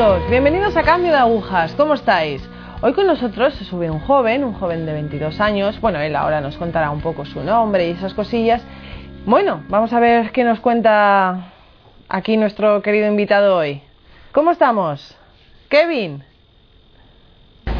amigos, 0.00 0.30
bienvenidos 0.30 0.76
a 0.76 0.84
Cambio 0.84 1.10
de 1.10 1.18
Agujas, 1.18 1.74
¿cómo 1.74 1.94
estáis? 1.94 2.40
Hoy 2.82 2.92
con 2.92 3.08
nosotros 3.08 3.52
se 3.54 3.64
sube 3.64 3.90
un 3.90 3.98
joven, 3.98 4.44
un 4.44 4.52
joven 4.54 4.86
de 4.86 4.92
22 4.92 5.40
años, 5.40 5.80
bueno, 5.80 5.98
él 5.98 6.14
ahora 6.14 6.40
nos 6.40 6.56
contará 6.56 6.90
un 6.90 7.00
poco 7.00 7.24
su 7.24 7.42
nombre 7.42 7.88
y 7.88 7.90
esas 7.90 8.14
cosillas. 8.14 8.64
Bueno, 9.26 9.64
vamos 9.68 9.92
a 9.92 9.98
ver 9.98 10.30
qué 10.30 10.44
nos 10.44 10.60
cuenta 10.60 11.50
aquí 12.08 12.36
nuestro 12.36 12.80
querido 12.80 13.08
invitado 13.08 13.56
hoy. 13.56 13.82
¿Cómo 14.30 14.52
estamos? 14.52 15.18
Kevin. 15.68 16.22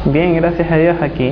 Bien, 0.03 0.35
gracias 0.35 0.69
a 0.69 0.75
Dios 0.75 1.01
aquí. 1.01 1.31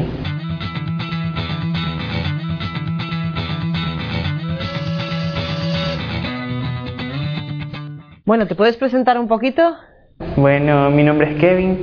Bueno, 8.23 8.47
¿te 8.47 8.55
puedes 8.55 8.77
presentar 8.77 9.19
un 9.19 9.27
poquito? 9.27 9.75
Bueno, 10.35 10.89
mi 10.89 11.03
nombre 11.03 11.31
es 11.31 11.39
Kevin, 11.39 11.77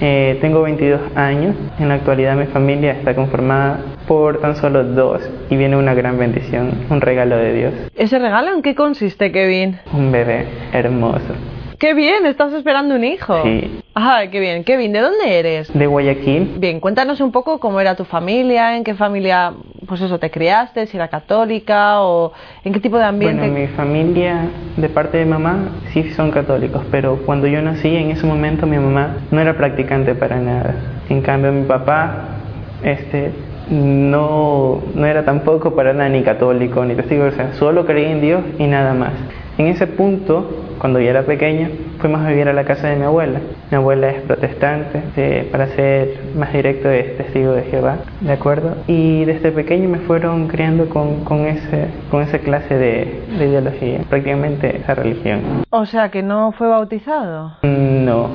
eh, 0.00 0.38
tengo 0.40 0.62
22 0.62 1.00
años. 1.16 1.54
En 1.78 1.88
la 1.88 1.94
actualidad 1.94 2.36
mi 2.36 2.46
familia 2.46 2.92
está 2.92 3.14
conformada 3.14 3.78
por 4.08 4.40
tan 4.40 4.56
solo 4.56 4.84
dos 4.84 5.28
y 5.50 5.56
viene 5.56 5.76
una 5.76 5.94
gran 5.94 6.18
bendición, 6.18 6.70
un 6.90 7.00
regalo 7.00 7.36
de 7.36 7.52
Dios. 7.52 7.74
¿Ese 7.94 8.18
regalo 8.18 8.52
en 8.54 8.62
qué 8.62 8.74
consiste, 8.74 9.30
Kevin? 9.30 9.78
Un 9.92 10.10
bebé 10.10 10.46
hermoso. 10.72 11.34
¡Qué 11.78 11.92
bien! 11.92 12.24
¿Estás 12.24 12.54
esperando 12.54 12.94
un 12.94 13.04
hijo? 13.04 13.42
Sí. 13.42 13.80
¡Ay, 13.94 14.28
qué 14.28 14.40
bien! 14.40 14.64
Kevin, 14.64 14.92
¿de 14.94 15.00
dónde 15.00 15.38
eres? 15.38 15.70
De 15.74 15.86
Guayaquil. 15.86 16.54
Bien, 16.56 16.80
cuéntanos 16.80 17.20
un 17.20 17.32
poco 17.32 17.60
cómo 17.60 17.80
era 17.80 17.94
tu 17.94 18.04
familia, 18.04 18.78
en 18.78 18.84
qué 18.84 18.94
familia, 18.94 19.52
pues 19.86 20.00
eso, 20.00 20.18
te 20.18 20.30
criaste, 20.30 20.86
si 20.86 20.96
era 20.96 21.08
católica 21.08 22.00
o 22.00 22.32
en 22.64 22.72
qué 22.72 22.80
tipo 22.80 22.96
de 22.96 23.04
ambiente. 23.04 23.40
Bueno, 23.40 23.58
mi 23.58 23.66
familia, 23.66 24.48
de 24.76 24.88
parte 24.88 25.18
de 25.18 25.26
mamá, 25.26 25.68
sí 25.92 26.10
son 26.12 26.30
católicos, 26.30 26.82
pero 26.90 27.18
cuando 27.26 27.46
yo 27.46 27.60
nací, 27.60 27.94
en 27.94 28.10
ese 28.10 28.26
momento 28.26 28.66
mi 28.66 28.78
mamá 28.78 29.16
no 29.30 29.38
era 29.38 29.54
practicante 29.54 30.14
para 30.14 30.36
nada. 30.36 30.74
En 31.10 31.20
cambio, 31.20 31.52
mi 31.52 31.66
papá, 31.66 32.38
este, 32.82 33.32
no, 33.68 34.82
no 34.94 35.06
era 35.06 35.26
tampoco 35.26 35.74
para 35.74 35.92
nada 35.92 36.08
ni 36.08 36.22
católico 36.22 36.82
ni 36.86 36.94
testigo, 36.94 37.24
o 37.24 37.32
sea, 37.32 37.52
solo 37.54 37.84
creía 37.84 38.12
en 38.12 38.22
Dios 38.22 38.42
y 38.58 38.66
nada 38.66 38.94
más. 38.94 39.12
En 39.58 39.68
ese 39.68 39.86
punto, 39.86 40.50
cuando 40.78 41.00
yo 41.00 41.08
era 41.08 41.22
pequeño, 41.22 41.70
fuimos 41.98 42.20
a 42.20 42.28
vivir 42.28 42.46
a 42.46 42.52
la 42.52 42.64
casa 42.64 42.88
de 42.88 42.96
mi 42.96 43.04
abuela. 43.04 43.40
Mi 43.70 43.76
abuela 43.78 44.10
es 44.10 44.20
protestante, 44.20 45.00
eh, 45.16 45.48
para 45.50 45.68
ser 45.68 46.18
más 46.36 46.52
directo 46.52 46.90
es 46.90 47.16
testigo 47.16 47.52
de 47.52 47.62
Jehová, 47.62 47.96
¿de 48.20 48.32
acuerdo? 48.32 48.76
Y 48.86 49.24
desde 49.24 49.52
pequeño 49.52 49.88
me 49.88 50.00
fueron 50.00 50.48
criando 50.48 50.90
con, 50.90 51.24
con, 51.24 51.46
ese, 51.46 51.86
con 52.10 52.20
esa 52.20 52.38
clase 52.38 52.74
de, 52.74 53.22
de 53.38 53.46
ideología, 53.46 54.00
prácticamente 54.10 54.76
esa 54.76 54.94
religión. 54.94 55.40
O 55.70 55.86
sea, 55.86 56.10
que 56.10 56.22
no 56.22 56.52
fue 56.52 56.68
bautizado. 56.68 57.52
No, 57.62 58.28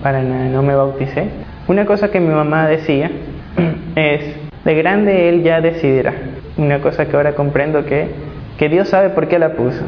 para 0.00 0.22
nada, 0.22 0.44
no 0.44 0.62
me 0.62 0.76
bauticé. 0.76 1.24
Una 1.66 1.86
cosa 1.86 2.12
que 2.12 2.20
mi 2.20 2.32
mamá 2.32 2.68
decía 2.68 3.10
es, 3.96 4.20
de 4.64 4.74
grande 4.76 5.28
él 5.28 5.42
ya 5.42 5.60
decidirá. 5.60 6.14
Una 6.56 6.80
cosa 6.80 7.06
que 7.06 7.16
ahora 7.16 7.34
comprendo 7.34 7.84
que, 7.84 8.06
que 8.58 8.68
Dios 8.68 8.88
sabe 8.88 9.08
por 9.10 9.26
qué 9.26 9.40
la 9.40 9.54
puso 9.54 9.82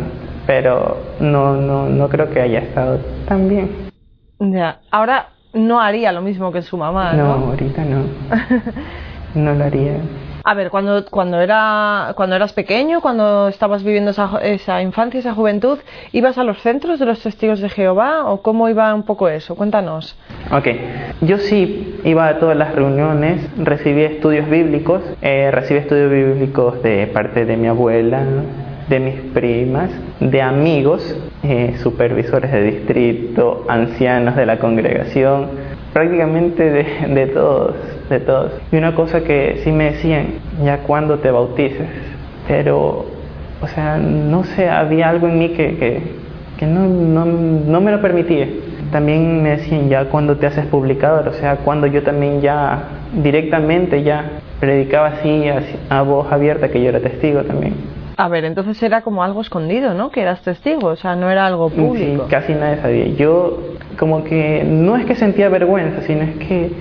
pero 0.51 0.97
no, 1.20 1.55
no, 1.55 1.89
no 1.89 2.09
creo 2.09 2.29
que 2.29 2.41
haya 2.41 2.59
estado 2.59 2.98
tan 3.29 3.48
bien. 3.48 3.70
Ya, 4.41 4.81
ahora 4.91 5.29
no 5.53 5.81
haría 5.81 6.11
lo 6.11 6.23
mismo 6.23 6.51
que 6.51 6.62
su 6.62 6.77
mamá, 6.77 7.12
¿no? 7.12 7.39
No, 7.39 7.51
ahorita 7.51 7.84
no. 7.84 8.03
no 9.41 9.55
lo 9.55 9.62
haría. 9.62 9.92
A 10.42 10.55
ver, 10.55 10.70
cuando, 10.70 11.05
cuando, 11.05 11.41
era, 11.41 12.15
cuando 12.17 12.34
eras 12.34 12.53
pequeño, 12.53 13.01
cuando 13.01 13.47
estabas 13.47 13.84
viviendo 13.84 14.11
esa, 14.11 14.41
esa 14.42 14.83
infancia, 14.83 15.20
esa 15.20 15.35
juventud, 15.35 15.79
¿ibas 16.11 16.36
a 16.36 16.42
los 16.42 16.61
centros 16.63 16.98
de 16.98 17.07
los 17.07 17.23
testigos 17.23 17.61
de 17.61 17.69
Jehová 17.69 18.24
o 18.24 18.42
cómo 18.42 18.69
iba 18.69 18.92
un 18.92 19.05
poco 19.05 19.29
eso? 19.29 19.55
Cuéntanos. 19.55 20.17
Ok, 20.51 20.67
yo 21.20 21.39
sí 21.39 22.01
iba 22.03 22.27
a 22.27 22.41
todas 22.41 22.57
las 22.57 22.74
reuniones, 22.74 23.48
recibí 23.57 24.03
estudios 24.03 24.51
bíblicos, 24.51 25.01
eh, 25.23 25.53
recibí 25.53 25.79
estudios 25.79 26.11
bíblicos 26.11 26.83
de 26.83 27.07
parte 27.07 27.45
de 27.45 27.57
mi 27.57 27.69
abuela, 27.69 28.24
de 28.90 28.98
mis 28.98 29.14
primas, 29.33 29.89
de 30.18 30.42
amigos, 30.42 31.17
eh, 31.45 31.77
supervisores 31.80 32.51
de 32.51 32.62
distrito, 32.64 33.64
ancianos 33.68 34.34
de 34.34 34.45
la 34.45 34.58
congregación, 34.58 35.46
prácticamente 35.92 36.68
de, 36.70 37.27
todos, 37.29 37.77
de 38.11 38.18
todos. 38.18 38.52
Y 38.73 38.77
una 38.77 38.96
cosa 38.96 39.23
que 39.23 39.61
sí 39.62 39.70
me 39.70 39.92
decían, 39.92 40.27
ya 40.64 40.79
cuando 40.79 41.20
te 41.20 41.30
bautices, 41.30 41.86
pero, 42.48 43.06
o 43.62 43.68
sea, 43.68 43.96
no 43.96 44.42
sé, 44.42 44.68
había 44.68 45.08
algo 45.08 45.29
en 45.29 45.39
mí 45.39 45.50
que, 45.50 45.77
que, 45.77 46.02
que 46.58 46.67
no, 46.67 46.89
no, 46.89 47.24
no 47.24 47.80
me 47.80 47.92
lo 47.92 48.02
permitía. 48.02 48.48
También 48.90 49.40
me 49.40 49.50
decían 49.50 49.89
ya 49.89 50.06
cuando 50.06 50.36
te 50.36 50.46
haces 50.48 50.67
publicador, 50.67 51.29
o 51.29 51.34
sea, 51.34 51.58
cuando 51.58 51.86
yo 51.86 52.02
también 52.02 52.40
ya 52.40 52.89
directamente 53.23 54.02
ya 54.02 54.33
predicaba 54.58 55.08
así 55.08 55.45
a 55.89 56.02
voz 56.02 56.33
abierta 56.33 56.68
que 56.70 56.83
yo 56.83 56.89
era 56.89 56.98
testigo 56.98 57.42
también. 57.42 57.99
A 58.17 58.29
ver, 58.29 58.45
entonces 58.45 58.83
era 58.83 59.03
como 59.03 59.23
algo 59.23 59.41
escondido, 59.41 59.95
¿no? 59.95 60.11
Que 60.11 60.23
eras 60.23 60.43
testigo, 60.43 60.89
o 60.89 60.97
sea, 60.97 61.17
no 61.17 61.31
era 61.31 61.47
algo 61.47 61.71
público. 61.71 62.25
Sí, 62.25 62.31
casi 62.31 62.55
nadie 62.55 62.81
sabía. 62.83 63.07
Yo 63.15 63.61
como 63.98 64.25
que 64.25 64.65
no 64.65 64.97
es 64.97 65.07
que 65.07 65.15
sentía 65.15 65.48
vergüenza, 65.48 66.03
sino 66.03 66.23
es 66.23 66.37
que 66.37 66.73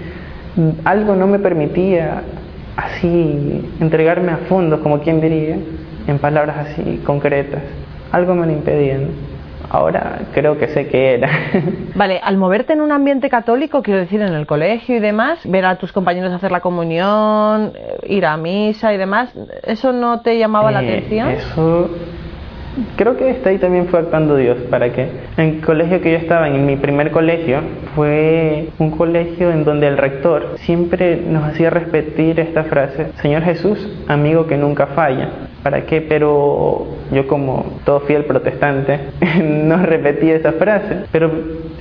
algo 0.84 1.16
no 1.16 1.28
me 1.28 1.40
permitía 1.40 2.24
así 2.76 3.66
entregarme 3.80 4.32
a 4.32 4.38
fondo, 4.38 4.82
como 4.82 5.00
quien 5.00 5.22
diría, 5.22 5.58
en 6.08 6.20
palabras 6.20 6.68
así 6.68 7.02
concretas. 7.06 7.62
Algo 8.12 8.36
me 8.36 8.46
lo 8.46 8.52
impedía. 8.52 8.98
¿no? 8.98 9.08
Ahora 9.70 10.20
creo 10.34 10.58
que 10.58 10.68
sé 10.68 10.88
qué 10.88 11.14
era. 11.14 11.30
Vale, 11.96 12.20
al 12.24 12.38
moverte 12.38 12.74
en 12.74 12.82
un 12.82 12.92
ambiente 12.92 13.30
católico, 13.30 13.84
quiero 13.84 14.00
decir, 14.00 14.22
en 14.22 14.34
el 14.34 14.48
colegio 14.48 14.96
y 14.96 15.00
demás, 15.00 15.40
ver 15.46 15.66
a 15.66 15.76
tus 15.78 15.92
compañeros 15.92 16.34
hacer 16.34 16.52
la 16.52 16.60
comunión, 16.62 17.74
eh, 17.76 17.98
ir 18.08 18.26
a 18.26 18.36
misa 18.38 18.94
y 18.94 18.98
demás, 18.98 19.32
¿eso 19.64 19.94
no 19.94 20.22
te 20.22 20.38
llamaba 20.40 20.72
la 20.72 20.82
Eh, 20.84 20.88
atención? 20.88 21.30
Eso 21.30 21.90
creo 22.96 23.18
que 23.18 23.30
está 23.30 23.50
ahí 23.50 23.58
también 23.58 23.88
fue 23.88 24.00
actuando 24.00 24.36
Dios 24.38 24.58
para 24.70 24.92
que 24.92 25.02
en 25.38 25.46
el 25.56 25.62
colegio 25.62 26.02
que 26.02 26.12
yo 26.14 26.18
estaba 26.18 26.48
en 26.48 26.66
mi 26.66 26.78
primer 26.78 27.12
colegio 27.12 27.60
fue 27.96 28.70
un 28.80 28.92
colegio 28.92 29.52
en 29.52 29.66
donde 29.66 29.88
el 29.88 29.98
rector 29.98 30.56
siempre 30.60 31.18
nos 31.18 31.44
hacía 31.44 31.70
repetir 31.72 32.40
esta 32.40 32.64
frase 32.64 33.08
Señor 33.22 33.42
Jesús 33.44 33.86
amigo 34.08 34.48
que 34.48 34.56
nunca 34.56 34.88
falla 34.88 35.30
para 35.64 35.86
qué 35.86 36.02
pero 36.02 36.88
yo 37.12 37.28
como 37.28 37.66
todo 37.86 38.02
fiel 38.02 38.26
protestante 38.26 39.00
no 39.44 39.78
repetía 39.78 40.36
esa 40.36 40.54
frase 40.54 41.06
pero 41.12 41.32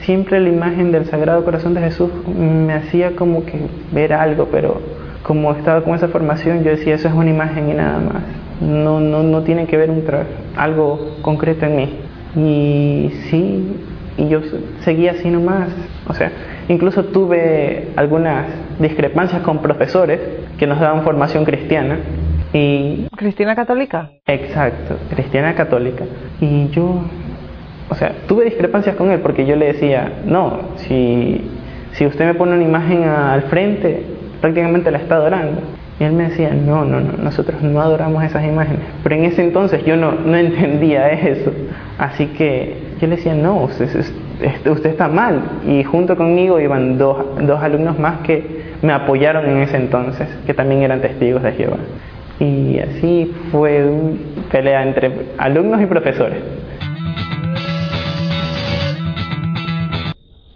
siempre 0.00 0.41
la 0.41 0.49
imagen 0.49 0.93
del 0.93 1.06
Sagrado 1.06 1.44
Corazón 1.44 1.75
de 1.75 1.81
Jesús 1.81 2.11
me 2.27 2.72
hacía 2.75 3.17
como 3.17 3.44
que 3.44 3.59
ver 3.93 4.12
algo 4.12 4.49
pero 4.50 4.81
como 5.22 5.53
estaba 5.53 5.83
con 5.83 5.94
esa 5.94 6.09
formación 6.09 6.65
yo 6.65 6.71
decía 6.71 6.94
eso 6.94 7.09
es 7.09 7.15
una 7.15 7.31
imagen 7.31 7.69
y 7.71 7.75
nada 7.75 7.99
más 7.99 8.22
no, 8.61 9.00
no, 9.00 9.22
no 9.22 9.43
tiene 9.43 9.67
que 9.67 9.77
ver 9.77 9.91
un 9.91 10.05
algo 10.56 11.17
concreto 11.22 11.67
en 11.67 11.77
mí. 11.77 11.88
Y 12.37 13.11
sí, 13.31 13.77
y 14.17 14.28
yo 14.28 14.41
seguía 14.81 15.12
así 15.12 15.28
nomás. 15.31 15.69
O 16.06 16.15
sea, 16.15 16.33
incluso 16.69 17.05
tuve 17.06 17.88
algunas 17.97 18.47
discrepancias 18.78 19.43
con 19.43 19.59
profesores 19.59 20.21
que 20.59 20.67
nos 20.67 20.81
daban 20.81 21.03
formación 21.03 21.44
cristiana. 21.44 21.99
Y, 22.53 23.07
¿Cristina 23.17 23.55
católica? 23.55 24.11
exacto, 24.27 24.97
cristiana 25.11 25.55
católica. 25.55 26.05
Y 26.41 26.69
yo, 26.71 27.03
o 27.91 27.95
sea, 27.95 28.13
tuve 28.27 28.45
discrepancias 28.47 28.97
con 28.97 29.11
él 29.11 29.21
porque 29.21 29.45
yo 29.45 29.55
le 29.57 29.67
decía, 29.67 30.11
no, 30.25 30.61
si, 30.77 31.43
si 31.93 32.07
usted 32.07 32.25
me 32.27 32.35
pone 32.35 32.55
una 32.55 32.65
imagen 32.65 33.05
al 33.05 33.43
frente, 33.43 34.03
prácticamente 34.41 34.91
la 34.91 34.99
está 34.99 35.17
adorando. 35.17 35.61
Y 36.00 36.05
él 36.05 36.12
me 36.12 36.29
decía, 36.29 36.50
no, 36.55 36.85
no, 36.85 37.00
no, 37.00 37.12
nosotros 37.21 37.61
no 37.61 37.81
adoramos 37.83 38.23
esas 38.25 38.45
imágenes. 38.45 38.83
Pero 39.03 39.17
en 39.17 39.25
ese 39.25 39.43
entonces 39.43 39.85
yo 39.85 39.97
no, 39.97 40.12
no 40.12 40.37
entendía 40.37 41.11
eso. 41.12 41.53
Así 41.99 42.27
que 42.29 42.77
yo 43.01 43.09
le 43.09 43.17
decía, 43.17 43.35
no, 43.35 43.65
usted, 43.65 43.87
usted- 43.87 44.71
usted 44.71 44.91
está 44.91 45.09
mal. 45.09 45.43
Y 45.67 45.83
junto 45.83 46.17
conmigo 46.17 46.61
iban 46.61 46.97
dos, 46.99 47.17
dos 47.43 47.61
alumnos 47.61 47.99
más 47.99 48.19
que 48.21 48.69
me 48.81 48.93
apoyaron 48.93 49.44
en 49.47 49.59
ese 49.59 49.77
entonces, 49.77 50.29
que 50.47 50.55
también 50.55 50.83
eran 50.83 51.01
testigos 51.01 51.43
de 51.43 51.53
Jehová. 51.53 51.79
Y 52.40 52.79
así 52.79 53.32
fue 53.50 53.85
una 53.85 54.19
pelea 54.50 54.82
entre 54.82 55.11
alumnos 55.38 55.81
y 55.82 55.87
profesores. 55.87 56.38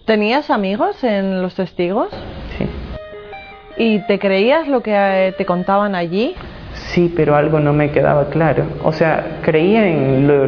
¿Tenías 0.04 0.50
amigos 0.50 1.02
en 1.04 1.42
los 1.42 1.54
testigos? 1.54 2.08
Sí. 2.58 2.66
¿Y 3.76 3.98
te 4.06 4.18
creías 4.18 4.68
lo 4.68 4.82
que 4.82 4.92
eh, 4.94 5.32
te 5.32 5.46
contaban 5.46 5.94
allí? 5.94 6.34
Sí, 6.74 7.12
pero 7.14 7.36
algo 7.36 7.60
no 7.60 7.72
me 7.72 7.90
quedaba 7.90 8.28
claro. 8.28 8.64
O 8.84 8.92
sea, 8.92 9.38
creía 9.42 9.86
en 9.86 10.26
lo, 10.28 10.46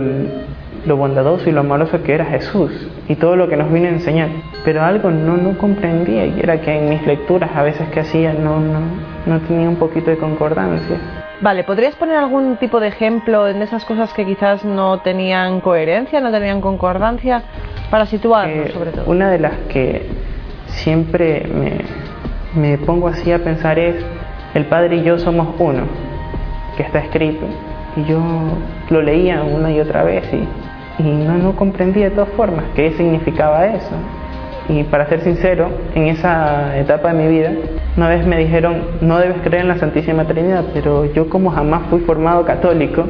lo 0.87 0.97
bondadoso 0.97 1.49
y 1.49 1.53
lo 1.53 1.61
amoroso 1.61 2.03
que 2.03 2.15
era 2.15 2.27
Jesús 2.27 2.71
y 3.09 3.17
todo 3.17 3.37
lo 3.37 3.49
que 3.49 3.57
nos 3.57 3.73
vino 3.73 3.87
a 3.87 3.91
enseñar, 3.91 4.29
pero 4.65 4.83
algo 4.83 5.11
no, 5.11 5.37
no 5.37 5.57
comprendía 5.57 6.27
y 6.27 6.39
era 6.41 6.61
que 6.61 6.77
en 6.77 6.91
mis 6.91 7.07
lecturas 7.07 7.51
a 7.55 7.63
veces 7.63 7.89
que 7.89 8.01
hacía 8.01 8.33
no, 8.33 8.61
no, 8.61 8.81
no 9.27 9.41
tenía 9.41 9.69
un 9.69 9.77
poquito 9.77 10.11
de 10.11 10.19
concordancia. 10.19 11.24
Vale, 11.41 11.65
¿podrías 11.65 11.95
poner 11.97 12.17
algún 12.17 12.57
tipo 12.57 12.81
de 12.81 12.89
ejemplo 12.89 13.49
en 13.49 13.61
esas 13.61 13.85
cosas 13.85 14.13
que 14.13 14.25
quizás 14.25 14.65
no 14.65 15.01
tenían 15.01 15.61
coherencia, 15.61 16.21
no 16.21 16.31
tenían 16.31 16.61
concordancia? 16.61 17.43
Para 17.91 18.07
situarnos, 18.07 18.71
sobre 18.71 18.93
todo. 18.93 19.05
Una 19.07 19.31
de 19.31 19.39
las 19.39 19.53
que 19.69 20.07
siempre 20.67 21.47
me, 21.47 21.81
me 22.55 22.79
pongo 22.79 23.09
así 23.09 23.31
a 23.33 23.39
pensar 23.43 23.79
es, 23.79 23.97
el 24.55 24.67
Padre 24.67 24.97
y 24.97 25.03
yo 25.03 25.19
somos 25.19 25.49
uno, 25.59 25.83
que 26.77 26.85
está 26.85 27.01
escrito. 27.01 27.47
Y 27.97 28.05
yo 28.05 28.21
lo 28.91 29.03
leía 29.03 29.43
una 29.43 29.71
y 29.71 29.81
otra 29.81 30.05
vez 30.05 30.25
y, 30.33 31.03
y 31.03 31.11
no, 31.11 31.37
no 31.39 31.57
comprendía 31.57 32.09
de 32.09 32.15
todas 32.15 32.31
formas 32.31 32.65
qué 32.75 32.93
significaba 32.93 33.67
eso. 33.67 33.95
Y 34.69 34.83
para 34.85 35.07
ser 35.09 35.21
sincero, 35.21 35.69
en 35.95 36.07
esa 36.07 36.79
etapa 36.79 37.13
de 37.13 37.23
mi 37.23 37.29
vida, 37.29 37.53
una 37.97 38.09
vez 38.09 38.27
me 38.27 38.39
dijeron, 38.39 38.83
no 39.03 39.19
debes 39.19 39.37
creer 39.43 39.63
en 39.63 39.69
la 39.69 39.79
Santísima 39.79 40.25
Trinidad, 40.25 40.65
pero 40.73 41.05
yo 41.13 41.29
como 41.29 41.51
jamás 41.51 41.83
fui 41.91 42.01
formado 42.01 42.45
católico, 42.45 43.05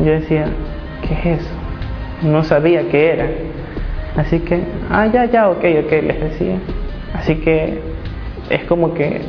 yo 0.00 0.12
decía, 0.12 0.46
¿qué 1.06 1.14
es 1.14 1.40
eso? 1.40 1.50
No 2.22 2.42
sabía 2.44 2.88
qué 2.88 3.12
era. 3.12 3.28
Así 4.16 4.40
que, 4.40 4.62
ah, 4.90 5.06
ya, 5.06 5.26
ya, 5.26 5.50
ok, 5.50 5.64
ok, 5.84 5.90
les 5.90 6.20
decía. 6.20 6.56
Así 7.12 7.36
que 7.36 7.80
es 8.48 8.64
como 8.64 8.94
que 8.94 9.20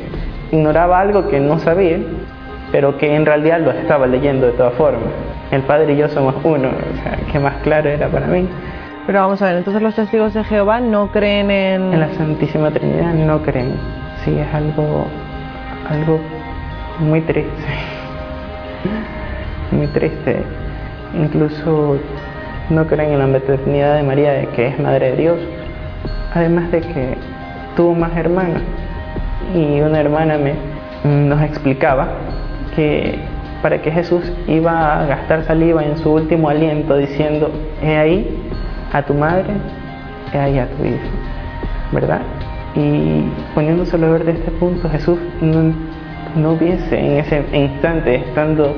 ignoraba 0.52 1.00
algo 1.00 1.28
que 1.28 1.38
no 1.38 1.58
sabía, 1.58 1.98
pero 2.72 2.96
que 2.96 3.14
en 3.14 3.26
realidad 3.26 3.60
lo 3.60 3.72
estaba 3.72 4.06
leyendo 4.06 4.46
de 4.46 4.52
todas 4.52 4.74
formas. 4.74 5.02
El 5.50 5.62
Padre 5.62 5.92
y 5.92 5.96
yo 5.96 6.08
somos 6.08 6.34
uno, 6.44 6.68
o 6.68 7.02
sea, 7.02 7.18
que 7.30 7.38
más 7.38 7.56
claro 7.62 7.88
era 7.88 8.08
para 8.08 8.26
mí. 8.26 8.48
Pero 9.06 9.20
vamos 9.20 9.40
a 9.40 9.46
ver, 9.46 9.56
entonces 9.56 9.80
los 9.82 9.94
testigos 9.94 10.34
de 10.34 10.42
Jehová 10.42 10.80
no 10.80 11.12
creen 11.12 11.48
en... 11.50 11.92
En 11.92 12.00
la 12.00 12.12
Santísima 12.14 12.72
Trinidad 12.72 13.14
no 13.14 13.40
creen. 13.40 13.74
Sí, 14.24 14.36
es 14.36 14.52
algo, 14.52 15.06
algo 15.88 16.18
muy 16.98 17.20
triste. 17.20 17.50
Muy 19.70 19.86
triste. 19.88 20.42
Incluso 21.14 21.98
no 22.68 22.86
creen 22.88 23.12
en 23.12 23.18
la 23.20 23.28
maternidad 23.28 23.94
de 23.94 24.02
María, 24.02 24.32
de 24.32 24.48
que 24.48 24.68
es 24.68 24.80
Madre 24.80 25.12
de 25.12 25.16
Dios. 25.16 25.38
Además 26.34 26.72
de 26.72 26.80
que 26.80 27.16
tuvo 27.76 27.94
más 27.94 28.16
hermanas. 28.16 28.62
Y 29.54 29.80
una 29.82 30.00
hermana 30.00 30.36
me, 30.36 30.54
nos 31.08 31.40
explicaba 31.42 32.08
que 32.74 33.20
para 33.62 33.80
que 33.80 33.92
Jesús 33.92 34.32
iba 34.48 35.00
a 35.00 35.06
gastar 35.06 35.44
saliva 35.44 35.84
en 35.84 35.96
su 35.96 36.12
último 36.12 36.48
aliento 36.48 36.96
diciendo, 36.96 37.50
he 37.82 37.96
ahí 37.96 38.42
a 38.92 39.02
tu 39.02 39.14
madre, 39.14 39.54
ahí 40.32 40.58
a 40.58 40.66
tu 40.68 40.84
hijo, 40.84 41.08
¿verdad? 41.92 42.20
Y 42.74 43.24
poniéndoselo 43.54 44.06
a 44.06 44.10
ver 44.10 44.24
de 44.24 44.32
este 44.32 44.50
punto, 44.52 44.88
Jesús 44.90 45.18
no, 45.40 45.72
no 46.36 46.52
hubiese 46.52 46.98
en 46.98 47.18
ese 47.18 47.44
instante, 47.52 48.16
estando 48.16 48.74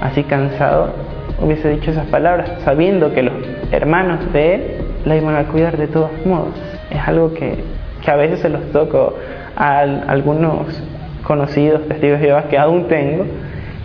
así 0.00 0.22
cansado, 0.24 0.92
hubiese 1.40 1.70
dicho 1.70 1.90
esas 1.90 2.06
palabras, 2.06 2.50
sabiendo 2.64 3.12
que 3.12 3.22
los 3.22 3.34
hermanos 3.70 4.32
de 4.32 4.54
él 4.54 4.62
la 5.04 5.16
iban 5.16 5.36
a 5.36 5.44
cuidar 5.44 5.76
de 5.76 5.86
todos 5.86 6.10
modos. 6.24 6.54
Es 6.90 7.00
algo 7.06 7.32
que, 7.34 7.56
que 8.04 8.10
a 8.10 8.16
veces 8.16 8.40
se 8.40 8.48
los 8.48 8.72
toco 8.72 9.14
a 9.56 9.80
algunos 9.80 10.82
conocidos 11.22 11.86
testigos 11.88 12.20
de 12.20 12.26
Jehová 12.26 12.44
que 12.48 12.58
aún 12.58 12.88
tengo 12.88 13.26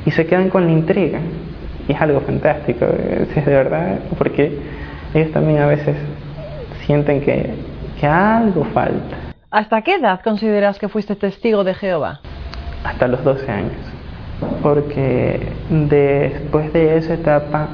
y 0.06 0.12
se 0.12 0.26
quedan 0.26 0.50
con 0.50 0.66
la 0.66 0.72
intriga. 0.72 1.20
Y 1.88 1.94
es 1.94 2.02
algo 2.02 2.22
fantástico, 2.22 2.86
es 2.86 3.46
de 3.46 3.52
verdad, 3.52 4.00
porque 4.18 4.58
ellos 5.14 5.32
también 5.32 5.60
a 5.60 5.68
veces 5.68 5.96
sienten 6.86 7.22
que, 7.22 7.54
que 8.00 8.08
algo 8.08 8.66
falta. 8.74 9.18
¿Hasta 9.50 9.82
qué 9.82 9.96
edad 9.96 10.22
consideras 10.22 10.80
que 10.80 10.88
fuiste 10.88 11.16
testigo 11.16 11.64
de 11.64 11.74
Jehová? 11.74 12.22
Hasta 12.84 13.08
los 13.08 13.24
12 13.24 13.52
años, 13.52 13.74
porque 14.64 15.40
después 15.70 16.72
de 16.74 16.98
esa 16.98 17.16
etapa 17.16 17.68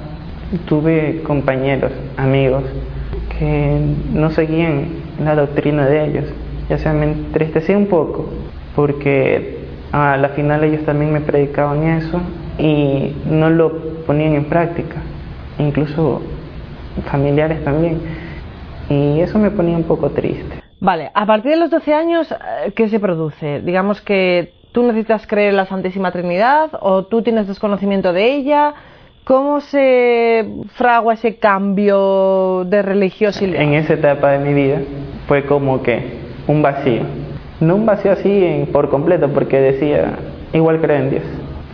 tuve 0.67 1.21
compañeros, 1.23 1.91
amigos, 2.17 2.63
que 3.37 3.79
no 4.11 4.31
seguían 4.31 4.87
la 5.23 5.35
doctrina 5.35 5.85
de 5.85 6.05
ellos. 6.05 6.25
Ya 6.69 6.77
sea 6.77 6.93
me 6.93 7.05
entristecía 7.05 7.77
un 7.77 7.87
poco, 7.87 8.27
porque 8.75 9.59
a 9.91 10.17
la 10.17 10.29
final 10.29 10.63
ellos 10.63 10.83
también 10.83 11.13
me 11.13 11.21
predicaban 11.21 11.83
eso 11.83 12.19
y 12.57 13.15
no 13.29 13.49
lo 13.49 14.03
ponían 14.05 14.33
en 14.33 14.45
práctica. 14.45 14.97
Incluso 15.59 16.21
familiares 17.03 17.63
también. 17.63 17.99
Y 18.89 19.19
eso 19.19 19.37
me 19.37 19.51
ponía 19.51 19.75
un 19.75 19.83
poco 19.83 20.09
triste. 20.11 20.61
Vale, 20.79 21.11
a 21.13 21.25
partir 21.25 21.51
de 21.51 21.57
los 21.57 21.69
12 21.69 21.93
años, 21.93 22.31
eh, 22.31 22.71
¿qué 22.75 22.87
se 22.87 22.99
produce? 22.99 23.61
Digamos 23.61 24.01
que 24.01 24.53
tú 24.71 24.83
necesitas 24.83 25.25
creer 25.25 25.49
en 25.49 25.57
la 25.57 25.65
Santísima 25.65 26.11
Trinidad 26.11 26.69
o 26.79 27.03
tú 27.05 27.21
tienes 27.21 27.47
desconocimiento 27.47 28.13
de 28.13 28.35
ella. 28.35 28.73
¿Cómo 29.23 29.59
se 29.59 30.47
fragua 30.75 31.15
ese 31.15 31.37
cambio 31.37 32.63
de 32.65 32.81
religiosidad? 32.81 33.61
En 33.61 33.73
esa 33.73 33.95
etapa 33.95 34.31
de 34.31 34.39
mi 34.39 34.53
vida 34.53 34.79
fue 35.27 35.45
como 35.45 35.81
que 35.81 36.19
un 36.47 36.61
vacío. 36.61 37.01
No 37.59 37.75
un 37.75 37.85
vacío 37.85 38.11
así 38.11 38.67
por 38.71 38.89
completo, 38.89 39.29
porque 39.33 39.59
decía, 39.59 40.13
igual 40.53 40.79
creo 40.79 40.97
en 40.97 41.09
Dios. 41.09 41.23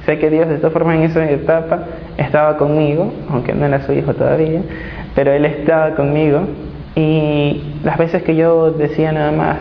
Sé 0.06 0.18
que 0.18 0.30
Dios 0.30 0.48
de 0.48 0.58
todas 0.58 0.74
formas 0.74 0.96
en 0.96 1.04
esa 1.04 1.30
etapa 1.30 1.84
estaba 2.18 2.58
conmigo, 2.58 3.12
aunque 3.30 3.54
no 3.54 3.66
era 3.66 3.86
su 3.86 3.94
hijo 3.94 4.14
todavía, 4.14 4.62
pero 5.16 5.32
Él 5.32 5.46
estaba 5.46 5.96
conmigo 5.96 6.42
y 6.96 7.62
las 7.84 7.98
veces 7.98 8.24
que 8.24 8.36
yo 8.36 8.72
decía 8.72 9.12
nada 9.12 9.32
más 9.32 9.58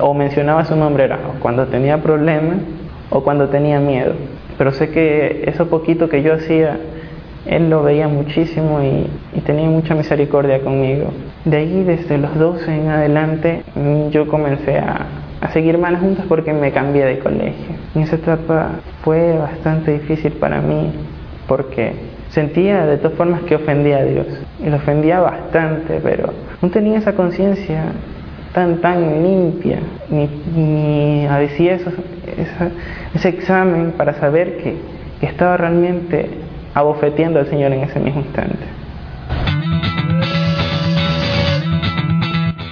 o 0.00 0.14
mencionaba 0.14 0.64
su 0.64 0.74
nombre 0.76 1.04
era 1.04 1.18
cuando 1.40 1.66
tenía 1.66 1.98
problemas 1.98 2.56
o 3.10 3.22
cuando 3.22 3.48
tenía 3.48 3.80
miedo. 3.80 4.14
Pero 4.58 4.72
sé 4.72 4.90
que 4.90 5.44
eso 5.46 5.68
poquito 5.68 6.08
que 6.08 6.22
yo 6.22 6.34
hacía, 6.34 6.78
Él 7.46 7.70
lo 7.70 7.82
veía 7.82 8.08
muchísimo 8.08 8.82
y, 8.82 9.06
y 9.36 9.40
tenía 9.40 9.68
mucha 9.68 9.94
misericordia 9.94 10.60
conmigo. 10.60 11.12
De 11.44 11.56
ahí, 11.56 11.84
desde 11.84 12.18
los 12.18 12.36
12 12.38 12.74
en 12.74 12.88
adelante, 12.88 13.62
yo 14.10 14.28
comencé 14.28 14.78
a, 14.78 15.06
a 15.40 15.50
seguir 15.50 15.78
malas 15.78 16.00
juntas 16.00 16.26
porque 16.28 16.52
me 16.52 16.72
cambié 16.72 17.04
de 17.04 17.18
colegio. 17.18 17.76
En 17.94 18.02
esa 18.02 18.16
etapa 18.16 18.72
fue 19.02 19.38
bastante 19.38 19.92
difícil 19.92 20.32
para 20.32 20.60
mí 20.60 20.92
porque 21.46 21.92
sentía 22.30 22.86
de 22.86 22.96
todas 22.98 23.16
formas 23.16 23.42
que 23.42 23.56
ofendía 23.56 23.98
a 23.98 24.04
Dios. 24.04 24.26
Y 24.64 24.70
lo 24.70 24.76
ofendía 24.76 25.20
bastante, 25.20 26.00
pero 26.02 26.32
no 26.62 26.70
tenía 26.70 26.98
esa 26.98 27.14
conciencia 27.14 27.92
tan, 28.52 28.80
tan 28.80 29.22
limpia, 29.22 29.78
ni, 30.08 30.28
ni 30.56 31.26
hacía 31.26 31.74
eso, 31.74 31.92
ese 33.14 33.28
examen 33.28 33.92
para 33.92 34.14
saber 34.14 34.56
que, 34.58 34.76
que 35.20 35.26
estaba 35.26 35.56
realmente 35.56 36.30
abofeteando 36.74 37.38
al 37.38 37.46
Señor 37.46 37.72
en 37.72 37.82
ese 37.82 38.00
mismo 38.00 38.20
instante. 38.20 38.80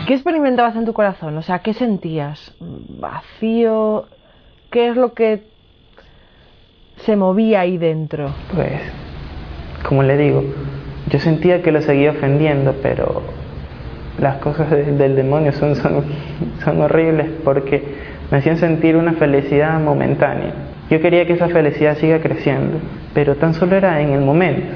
¿Qué 0.06 0.14
experimentabas 0.14 0.74
en 0.74 0.86
tu 0.86 0.94
corazón? 0.94 1.36
O 1.36 1.42
sea, 1.42 1.58
¿qué 1.58 1.74
sentías? 1.74 2.54
¿Vacío? 2.60 4.06
¿Qué 4.70 4.88
es 4.88 4.96
lo 4.96 5.12
que 5.12 5.42
se 7.04 7.14
movía 7.14 7.60
ahí 7.60 7.76
dentro? 7.76 8.30
Pues, 8.54 8.80
como 9.88 10.02
le 10.02 10.18
digo, 10.18 10.44
yo 11.08 11.18
sentía 11.18 11.62
que 11.62 11.72
lo 11.72 11.80
seguía 11.80 12.10
ofendiendo, 12.10 12.74
pero 12.82 13.22
las 14.20 14.36
cosas 14.36 14.70
del 14.70 15.16
demonio 15.16 15.52
son, 15.52 15.76
son, 15.76 16.04
son 16.62 16.82
horribles 16.82 17.28
porque 17.42 17.82
me 18.30 18.38
hacían 18.38 18.58
sentir 18.58 18.96
una 18.96 19.14
felicidad 19.14 19.80
momentánea. 19.80 20.52
Yo 20.90 21.00
quería 21.00 21.26
que 21.26 21.32
esa 21.32 21.48
felicidad 21.48 21.96
siga 21.96 22.20
creciendo, 22.20 22.78
pero 23.14 23.36
tan 23.36 23.54
solo 23.54 23.76
era 23.76 24.00
en 24.02 24.10
el 24.10 24.20
momento. 24.20 24.66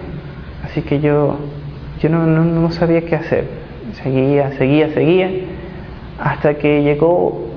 Así 0.64 0.80
que 0.80 1.00
yo, 1.00 1.36
yo 2.00 2.08
no, 2.08 2.26
no, 2.26 2.44
no 2.44 2.70
sabía 2.70 3.02
qué 3.02 3.16
hacer 3.16 3.62
seguía, 4.02 4.52
seguía, 4.52 4.88
seguía, 4.90 5.30
hasta 6.18 6.54
que 6.54 6.82
llegó 6.82 7.48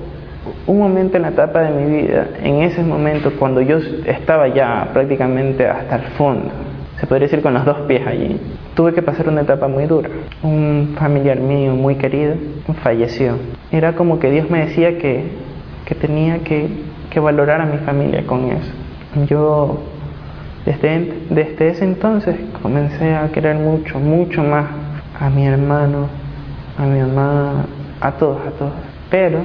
un 0.66 0.78
momento 0.78 1.16
en 1.16 1.22
la 1.22 1.28
etapa 1.28 1.62
de 1.62 1.70
mi 1.70 2.02
vida, 2.02 2.28
en 2.42 2.62
ese 2.62 2.82
momento 2.82 3.32
cuando 3.38 3.60
yo 3.60 3.78
estaba 4.06 4.48
ya 4.48 4.88
prácticamente 4.92 5.66
hasta 5.66 5.96
el 5.96 6.02
fondo, 6.12 6.50
se 6.98 7.06
podría 7.06 7.26
decir 7.28 7.42
con 7.42 7.54
los 7.54 7.64
dos 7.64 7.78
pies 7.88 8.06
allí, 8.06 8.40
tuve 8.74 8.94
que 8.94 9.02
pasar 9.02 9.28
una 9.28 9.42
etapa 9.42 9.68
muy 9.68 9.86
dura. 9.86 10.08
Un 10.42 10.94
familiar 10.98 11.38
mío 11.38 11.74
muy 11.74 11.96
querido 11.96 12.34
falleció. 12.82 13.36
Era 13.70 13.94
como 13.94 14.18
que 14.18 14.30
Dios 14.30 14.50
me 14.50 14.66
decía 14.66 14.98
que, 14.98 15.24
que 15.84 15.94
tenía 15.94 16.38
que, 16.38 16.68
que 17.10 17.20
valorar 17.20 17.60
a 17.60 17.66
mi 17.66 17.78
familia 17.78 18.24
con 18.26 18.44
eso. 18.50 18.72
Yo 19.26 19.80
desde, 20.64 21.12
desde 21.30 21.68
ese 21.68 21.84
entonces 21.84 22.36
comencé 22.62 23.14
a 23.14 23.28
querer 23.30 23.56
mucho, 23.56 23.98
mucho 23.98 24.42
más 24.42 24.66
a 25.18 25.30
mi 25.30 25.46
hermano, 25.46 26.08
a 26.78 26.82
mi 26.84 27.00
mamá, 27.00 27.66
a 28.00 28.12
todos, 28.12 28.38
a 28.46 28.50
todos. 28.50 28.72
Pero 29.10 29.40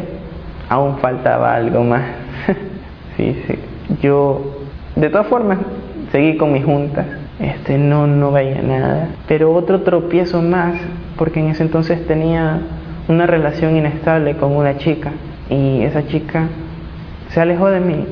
aún 0.69 0.97
faltaba 0.97 1.55
algo 1.55 1.83
más. 1.83 2.03
sí, 3.17 3.41
sí. 3.47 3.55
Yo, 4.01 4.41
de 4.95 5.09
todas 5.09 5.27
formas, 5.27 5.59
seguí 6.11 6.37
con 6.37 6.53
mis 6.53 6.65
juntas. 6.65 7.05
Este, 7.41 7.79
no, 7.79 8.05
no 8.05 8.31
veía 8.31 8.61
nada. 8.61 9.09
Pero 9.27 9.53
otro 9.53 9.81
tropiezo 9.81 10.41
más, 10.43 10.79
porque 11.17 11.39
en 11.39 11.47
ese 11.47 11.63
entonces 11.63 12.05
tenía 12.05 12.59
una 13.07 13.25
relación 13.25 13.75
inestable 13.75 14.35
con 14.35 14.55
una 14.55 14.77
chica. 14.77 15.11
Y 15.49 15.81
esa 15.81 16.05
chica 16.07 16.47
se 17.29 17.41
alejó 17.41 17.69
de 17.69 17.79
mí. 17.79 18.05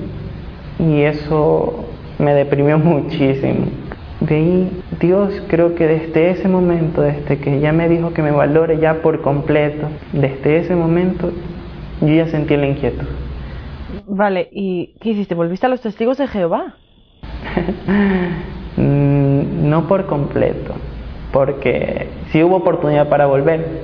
Y 0.79 1.01
eso 1.01 1.85
me 2.17 2.33
deprimió 2.33 2.79
muchísimo. 2.79 3.67
de 4.19 4.35
ahí 4.35 4.81
Dios 4.99 5.43
creo 5.47 5.75
que 5.75 5.85
desde 5.85 6.31
ese 6.31 6.47
momento, 6.47 7.01
desde 7.01 7.37
que 7.37 7.59
ya 7.59 7.71
me 7.71 7.87
dijo 7.87 8.13
que 8.13 8.23
me 8.23 8.31
valore 8.31 8.79
ya 8.79 9.01
por 9.01 9.21
completo, 9.21 9.87
desde 10.11 10.57
ese 10.57 10.75
momento 10.75 11.31
yo 12.01 12.07
ya 12.07 12.27
sentí 12.27 12.57
la 12.57 12.67
inquietud. 12.67 13.05
Vale, 14.07 14.49
¿y 14.51 14.95
qué 14.99 15.09
hiciste? 15.09 15.35
¿Volviste 15.35 15.67
a 15.67 15.69
los 15.69 15.81
testigos 15.81 16.17
de 16.17 16.27
Jehová? 16.27 16.75
No 19.59 19.87
por 19.87 20.05
completo, 20.05 20.73
porque 21.31 22.07
sí 22.31 22.43
hubo 22.43 22.57
oportunidad 22.57 23.09
para 23.09 23.25
volver, 23.25 23.83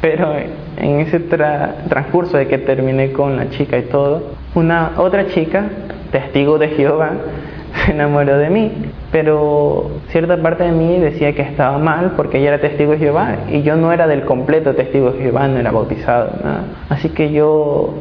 pero 0.00 0.32
en 0.76 1.00
ese 1.00 1.20
transcurso 1.20 2.36
de 2.36 2.48
que 2.48 2.58
terminé 2.58 3.12
con 3.12 3.36
la 3.36 3.50
chica 3.50 3.78
y 3.78 3.82
todo, 3.82 4.22
una 4.54 4.92
otra 4.96 5.26
chica, 5.28 5.64
testigo 6.10 6.58
de 6.58 6.68
Jehová, 6.68 7.12
se 7.84 7.92
enamoró 7.92 8.38
de 8.38 8.50
mí, 8.50 8.70
pero 9.10 9.90
cierta 10.08 10.36
parte 10.36 10.64
de 10.64 10.72
mí 10.72 10.98
decía 10.98 11.34
que 11.34 11.42
estaba 11.42 11.78
mal 11.78 12.12
porque 12.16 12.38
ella 12.38 12.48
era 12.48 12.60
testigo 12.60 12.92
de 12.92 12.98
Jehová 12.98 13.36
y 13.50 13.62
yo 13.62 13.76
no 13.76 13.92
era 13.92 14.06
del 14.06 14.24
completo 14.24 14.74
testigo 14.74 15.12
de 15.12 15.22
Jehová, 15.22 15.48
no 15.48 15.58
era 15.58 15.70
bautizado, 15.70 16.30
nada. 16.42 16.64
Así 16.88 17.08
que 17.10 17.32
yo, 17.32 17.94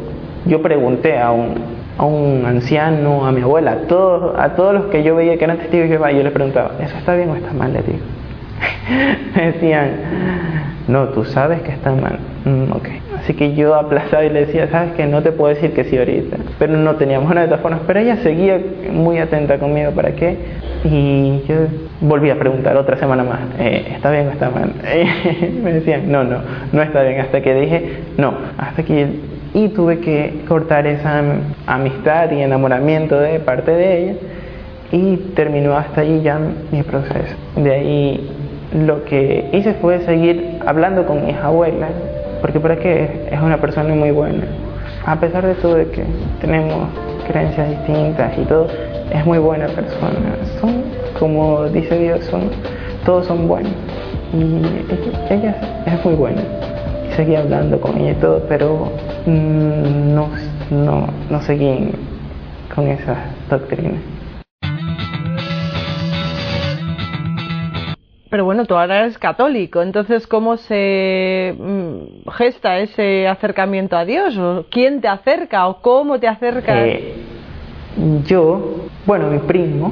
yo 0.45 0.61
pregunté 0.61 1.19
a 1.19 1.31
un, 1.31 1.80
a 2.01 2.05
un 2.05 2.43
anciano, 2.47 3.27
a 3.27 3.31
mi 3.31 3.41
abuela, 3.41 3.73
a 3.73 3.75
todos, 3.87 4.33
a 4.35 4.55
todos 4.55 4.73
los 4.73 4.85
que 4.85 5.03
yo 5.03 5.15
veía 5.15 5.37
que 5.37 5.43
eran 5.43 5.57
testigos 5.57 5.87
de 5.87 5.95
Jehová, 5.95 6.11
yo 6.11 6.23
les 6.23 6.31
preguntaba, 6.31 6.71
¿eso 6.81 6.97
está 6.97 7.13
bien 7.15 7.29
o 7.29 7.35
está 7.35 7.53
mal? 7.53 7.71
Le 7.71 7.83
digo. 7.83 7.99
Me 9.35 9.51
decían, 9.51 9.91
no, 10.87 11.09
tú 11.09 11.23
sabes 11.25 11.61
que 11.61 11.71
está 11.71 11.91
mal. 11.91 12.17
Mm, 12.43 12.71
ok. 12.71 12.87
Así 13.19 13.35
que 13.35 13.53
yo 13.53 13.75
aplazaba 13.75 14.25
y 14.25 14.31
le 14.31 14.47
decía, 14.47 14.67
sabes 14.71 14.93
que 14.93 15.05
no 15.05 15.21
te 15.21 15.31
puedo 15.31 15.53
decir 15.53 15.73
que 15.73 15.83
sí 15.83 15.95
ahorita. 15.95 16.37
Pero 16.57 16.75
no 16.75 16.95
teníamos 16.95 17.29
una 17.29 17.41
de 17.41 17.47
todas 17.47 17.61
formas. 17.61 17.81
Pero 17.85 17.99
ella 17.99 18.17
seguía 18.17 18.59
muy 18.91 19.19
atenta 19.19 19.59
conmigo, 19.59 19.91
¿para 19.91 20.13
qué? 20.13 20.37
Y 20.83 21.43
yo 21.47 21.55
volví 22.01 22.31
a 22.31 22.39
preguntar 22.39 22.77
otra 22.77 22.97
semana 22.97 23.23
más, 23.23 23.41
eh, 23.59 23.91
¿está 23.93 24.09
bien 24.09 24.27
o 24.27 24.31
está 24.31 24.49
mal? 24.49 24.73
me 25.63 25.71
decían, 25.71 26.11
no, 26.11 26.23
no, 26.23 26.39
no 26.71 26.81
está 26.81 27.03
bien. 27.03 27.21
Hasta 27.21 27.41
que 27.41 27.53
dije, 27.53 27.99
no, 28.17 28.33
hasta 28.57 28.81
que... 28.81 29.30
Y 29.53 29.69
tuve 29.69 29.99
que 29.99 30.43
cortar 30.47 30.87
esa 30.87 31.21
amistad 31.67 32.31
y 32.31 32.41
enamoramiento 32.41 33.19
de 33.19 33.39
parte 33.39 33.71
de 33.71 34.03
ella. 34.03 34.13
Y 34.91 35.17
terminó 35.35 35.75
hasta 35.77 36.01
ahí 36.01 36.21
ya 36.21 36.39
mi 36.71 36.83
proceso. 36.83 37.35
De 37.55 37.71
ahí 37.71 38.29
lo 38.73 39.03
que 39.05 39.49
hice 39.51 39.73
fue 39.75 39.99
seguir 40.01 40.59
hablando 40.65 41.05
con 41.05 41.25
mis 41.25 41.35
abuelas 41.35 41.91
porque 42.41 42.59
por 42.59 42.71
aquí 42.71 42.89
es 42.89 43.39
una 43.41 43.57
persona 43.57 43.93
muy 43.93 44.11
buena. 44.11 44.43
A 45.05 45.19
pesar 45.19 45.45
de 45.45 45.53
todo 45.55 45.75
de 45.75 45.85
que 45.87 46.03
tenemos 46.41 46.89
creencias 47.27 47.69
distintas 47.69 48.35
y 48.37 48.41
todo, 48.45 48.67
es 49.13 49.25
muy 49.25 49.37
buena 49.37 49.67
persona. 49.67 50.35
Son, 50.59 50.83
como 51.19 51.65
dice 51.65 51.97
Dios, 51.99 52.25
son, 52.25 52.49
todos 53.05 53.27
son 53.27 53.47
buenos. 53.47 53.71
Y 54.33 55.33
ella, 55.33 55.55
es 55.85 56.03
muy 56.03 56.15
buena. 56.15 56.41
Seguí 57.15 57.35
hablando 57.35 57.79
con 57.79 57.97
ella 57.97 58.11
y 58.11 58.15
todo, 58.15 58.45
pero 58.47 58.91
mm, 59.25 60.13
no, 60.15 60.29
no, 60.69 61.07
no 61.29 61.41
seguí 61.41 61.91
con 62.73 62.87
esas 62.87 63.17
doctrinas. 63.49 64.01
Pero 68.31 68.45
bueno, 68.45 68.65
tú 68.65 68.75
ahora 68.75 69.01
eres 69.01 69.17
católico, 69.17 69.81
entonces 69.81 70.25
¿cómo 70.25 70.55
se 70.55 71.53
mm, 71.59 72.29
gesta 72.29 72.79
ese 72.79 73.27
acercamiento 73.27 73.97
a 73.97 74.05
Dios? 74.05 74.37
¿O 74.37 74.65
¿Quién 74.71 75.01
te 75.01 75.09
acerca 75.09 75.67
o 75.67 75.81
cómo 75.81 76.17
te 76.17 76.29
acerca? 76.29 76.87
Eh, 76.87 77.13
yo, 78.25 78.85
bueno, 79.05 79.27
mi 79.27 79.39
primo 79.39 79.91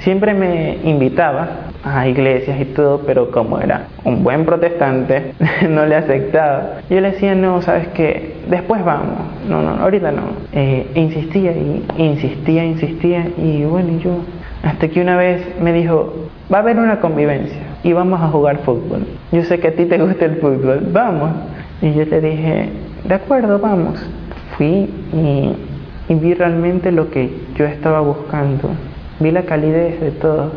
siempre 0.00 0.34
me 0.34 0.78
invitaba 0.82 1.65
a 1.86 2.08
iglesias 2.08 2.60
y 2.60 2.64
todo, 2.66 3.02
pero 3.06 3.30
como 3.30 3.60
era 3.60 3.86
un 4.04 4.24
buen 4.24 4.44
protestante, 4.44 5.34
no 5.68 5.86
le 5.86 5.94
aceptaba. 5.94 6.80
Yo 6.90 7.00
le 7.00 7.12
decía, 7.12 7.34
no, 7.34 7.62
sabes 7.62 7.88
que 7.88 8.36
después 8.48 8.84
vamos, 8.84 9.18
no, 9.48 9.62
no, 9.62 9.82
ahorita 9.82 10.10
no. 10.10 10.22
Eh, 10.52 10.90
insistía 10.94 11.52
y 11.52 11.84
insistía, 11.96 12.64
insistía 12.64 13.26
y 13.38 13.64
bueno, 13.64 13.98
yo 14.00 14.18
hasta 14.62 14.88
que 14.88 15.00
una 15.00 15.16
vez 15.16 15.46
me 15.60 15.72
dijo, 15.72 16.12
va 16.52 16.58
a 16.58 16.60
haber 16.60 16.78
una 16.78 16.98
convivencia 16.98 17.60
y 17.84 17.92
vamos 17.92 18.20
a 18.20 18.28
jugar 18.28 18.58
fútbol. 18.58 19.06
Yo 19.30 19.44
sé 19.44 19.60
que 19.60 19.68
a 19.68 19.72
ti 19.72 19.84
te 19.84 19.98
gusta 19.98 20.24
el 20.24 20.36
fútbol, 20.36 20.88
vamos. 20.92 21.30
Y 21.80 21.92
yo 21.92 22.04
le 22.04 22.20
dije, 22.20 22.70
de 23.04 23.14
acuerdo, 23.14 23.60
vamos. 23.60 24.04
Fui 24.56 24.90
y, 25.12 26.14
vi 26.14 26.34
realmente 26.34 26.90
lo 26.90 27.10
que 27.10 27.30
yo 27.56 27.64
estaba 27.64 28.00
buscando. 28.00 28.70
Vi 29.20 29.30
la 29.30 29.42
calidez 29.42 30.00
de 30.00 30.10
todo. 30.10 30.50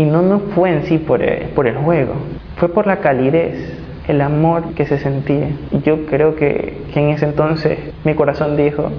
Y 0.00 0.04
no, 0.04 0.22
no 0.22 0.38
fue 0.54 0.70
en 0.70 0.84
sí 0.84 0.96
por 0.96 1.22
el, 1.22 1.48
por 1.48 1.66
el 1.66 1.76
juego, 1.76 2.14
fue 2.56 2.70
por 2.70 2.86
la 2.86 3.00
calidez, 3.00 3.70
el 4.08 4.22
amor 4.22 4.72
que 4.74 4.86
se 4.86 4.98
sentía. 4.98 5.48
Y 5.72 5.82
yo 5.82 6.06
creo 6.06 6.36
que, 6.36 6.78
que 6.94 7.00
en 7.00 7.10
ese 7.10 7.26
entonces 7.26 7.78
mi 8.02 8.14
corazón 8.14 8.56
dijo, 8.56 8.90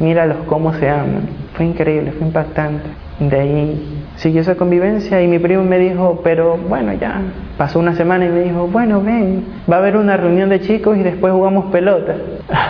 míralos 0.00 0.36
cómo 0.46 0.74
se 0.74 0.90
aman. 0.90 1.30
Fue 1.54 1.64
increíble, 1.64 2.12
fue 2.12 2.26
impactante. 2.26 2.84
De 3.20 3.40
ahí 3.40 4.02
siguió 4.16 4.42
esa 4.42 4.56
convivencia 4.56 5.22
y 5.22 5.28
mi 5.28 5.38
primo 5.38 5.64
me 5.64 5.78
dijo, 5.78 6.20
pero 6.22 6.58
bueno, 6.58 6.92
ya 6.92 7.22
pasó 7.56 7.78
una 7.78 7.94
semana 7.94 8.26
y 8.26 8.28
me 8.28 8.40
dijo, 8.40 8.66
bueno, 8.66 9.00
ven, 9.00 9.42
va 9.70 9.76
a 9.76 9.78
haber 9.78 9.96
una 9.96 10.18
reunión 10.18 10.50
de 10.50 10.60
chicos 10.60 10.98
y 10.98 11.02
después 11.02 11.32
jugamos 11.32 11.72
pelota. 11.72 12.16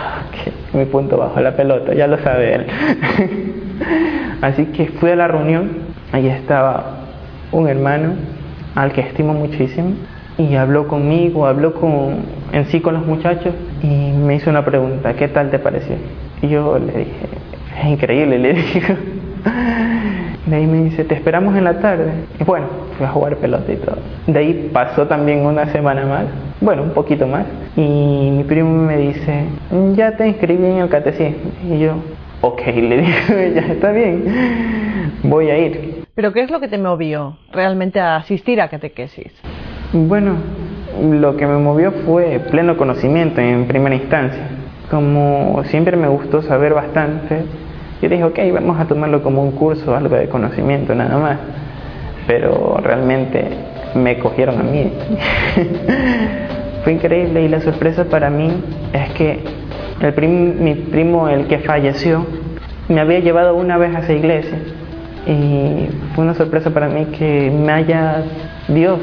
mi 0.73 0.85
punto 0.85 1.17
bajo, 1.17 1.41
la 1.41 1.57
pelota, 1.57 1.93
ya 1.93 2.07
lo 2.07 2.17
sabe 2.19 2.55
él. 2.55 2.67
Así 4.41 4.67
que 4.67 4.87
fui 4.87 5.11
a 5.11 5.17
la 5.17 5.27
reunión, 5.27 5.71
ahí 6.13 6.29
estaba 6.29 7.00
un 7.51 7.67
hermano 7.67 8.13
al 8.75 8.91
que 8.91 9.01
estimo 9.01 9.33
muchísimo 9.33 9.91
y 10.37 10.55
habló 10.55 10.87
conmigo, 10.87 11.45
habló 11.45 11.73
con, 11.73 12.17
en 12.51 12.65
sí 12.65 12.79
con 12.79 12.93
los 12.93 13.05
muchachos 13.05 13.53
y 13.83 13.87
me 13.87 14.35
hizo 14.35 14.49
una 14.49 14.63
pregunta, 14.63 15.13
¿qué 15.13 15.27
tal 15.27 15.51
te 15.51 15.59
pareció? 15.59 15.95
Y 16.41 16.47
yo 16.49 16.79
le 16.79 16.85
dije, 16.85 17.27
es 17.79 17.85
increíble, 17.87 18.39
le 18.39 18.53
dije. 18.53 18.97
De 20.45 20.55
ahí 20.55 20.65
me 20.65 20.83
dice, 20.83 21.03
te 21.03 21.13
esperamos 21.13 21.55
en 21.55 21.63
la 21.63 21.79
tarde. 21.79 22.11
Y 22.39 22.43
bueno, 22.43 22.65
fui 22.97 23.05
a 23.05 23.09
jugar 23.09 23.37
pelota 23.37 23.71
y 23.71 23.75
todo. 23.75 23.97
De 24.27 24.39
ahí 24.39 24.69
pasó 24.73 25.05
también 25.07 25.45
una 25.45 25.67
semana 25.67 26.05
más, 26.05 26.25
bueno, 26.59 26.83
un 26.83 26.89
poquito 26.91 27.27
más. 27.27 27.45
Y 27.77 28.31
mi 28.31 28.43
primo 28.43 28.69
me 28.69 28.97
dice, 28.97 29.45
ya 29.93 30.17
te 30.17 30.27
inscribí 30.27 30.65
en 30.65 30.77
el 30.77 30.89
catecismo. 30.89 31.51
Y 31.69 31.79
yo, 31.79 31.93
ok, 32.41 32.61
le 32.67 32.97
dije, 33.01 33.53
ya 33.53 33.61
está 33.61 33.91
bien, 33.91 34.23
voy 35.23 35.49
a 35.49 35.57
ir. 35.57 36.00
¿Pero 36.13 36.33
qué 36.33 36.41
es 36.41 36.51
lo 36.51 36.59
que 36.59 36.67
te 36.67 36.77
movió 36.77 37.37
realmente 37.53 38.01
a 38.01 38.17
asistir 38.17 38.59
a 38.59 38.67
catequesis? 38.67 39.31
Bueno, 39.93 40.35
lo 41.09 41.37
que 41.37 41.47
me 41.47 41.57
movió 41.57 41.93
fue 42.05 42.41
pleno 42.51 42.75
conocimiento 42.75 43.39
en 43.39 43.65
primera 43.65 43.95
instancia. 43.95 44.41
Como 44.89 45.63
siempre 45.65 45.95
me 45.95 46.09
gustó 46.09 46.41
saber 46.41 46.73
bastante, 46.73 47.43
yo 48.01 48.09
dije, 48.09 48.25
ok, 48.25 48.39
vamos 48.53 48.77
a 48.77 48.87
tomarlo 48.87 49.23
como 49.23 49.41
un 49.41 49.51
curso, 49.51 49.95
algo 49.95 50.15
de 50.17 50.27
conocimiento 50.27 50.93
nada 50.93 51.17
más. 51.17 51.37
Pero 52.27 52.77
realmente 52.83 53.47
me 53.95 54.19
cogieron 54.19 54.59
a 54.59 54.63
mí. 54.63 54.91
Fue 56.83 56.91
increíble 56.91 57.43
y 57.43 57.47
la 57.47 57.61
sorpresa 57.61 58.03
para 58.03 58.29
mí 58.29 58.51
es 58.91 59.13
que 59.13 59.39
el 60.01 60.27
mi 60.27 60.75
primo, 60.75 61.29
el 61.29 61.47
que 61.47 61.59
falleció, 61.59 62.25
me 62.89 62.99
había 62.99 63.19
llevado 63.19 63.55
una 63.55 63.77
vez 63.77 63.95
a 63.95 63.99
esa 63.99 64.11
iglesia. 64.11 64.57
Y 65.25 65.87
fue 66.13 66.23
una 66.23 66.33
sorpresa 66.33 66.69
para 66.71 66.87
mí 66.87 67.05
que 67.05 67.51
me 67.51 67.71
haya 67.71 68.23
Dios, 68.67 68.99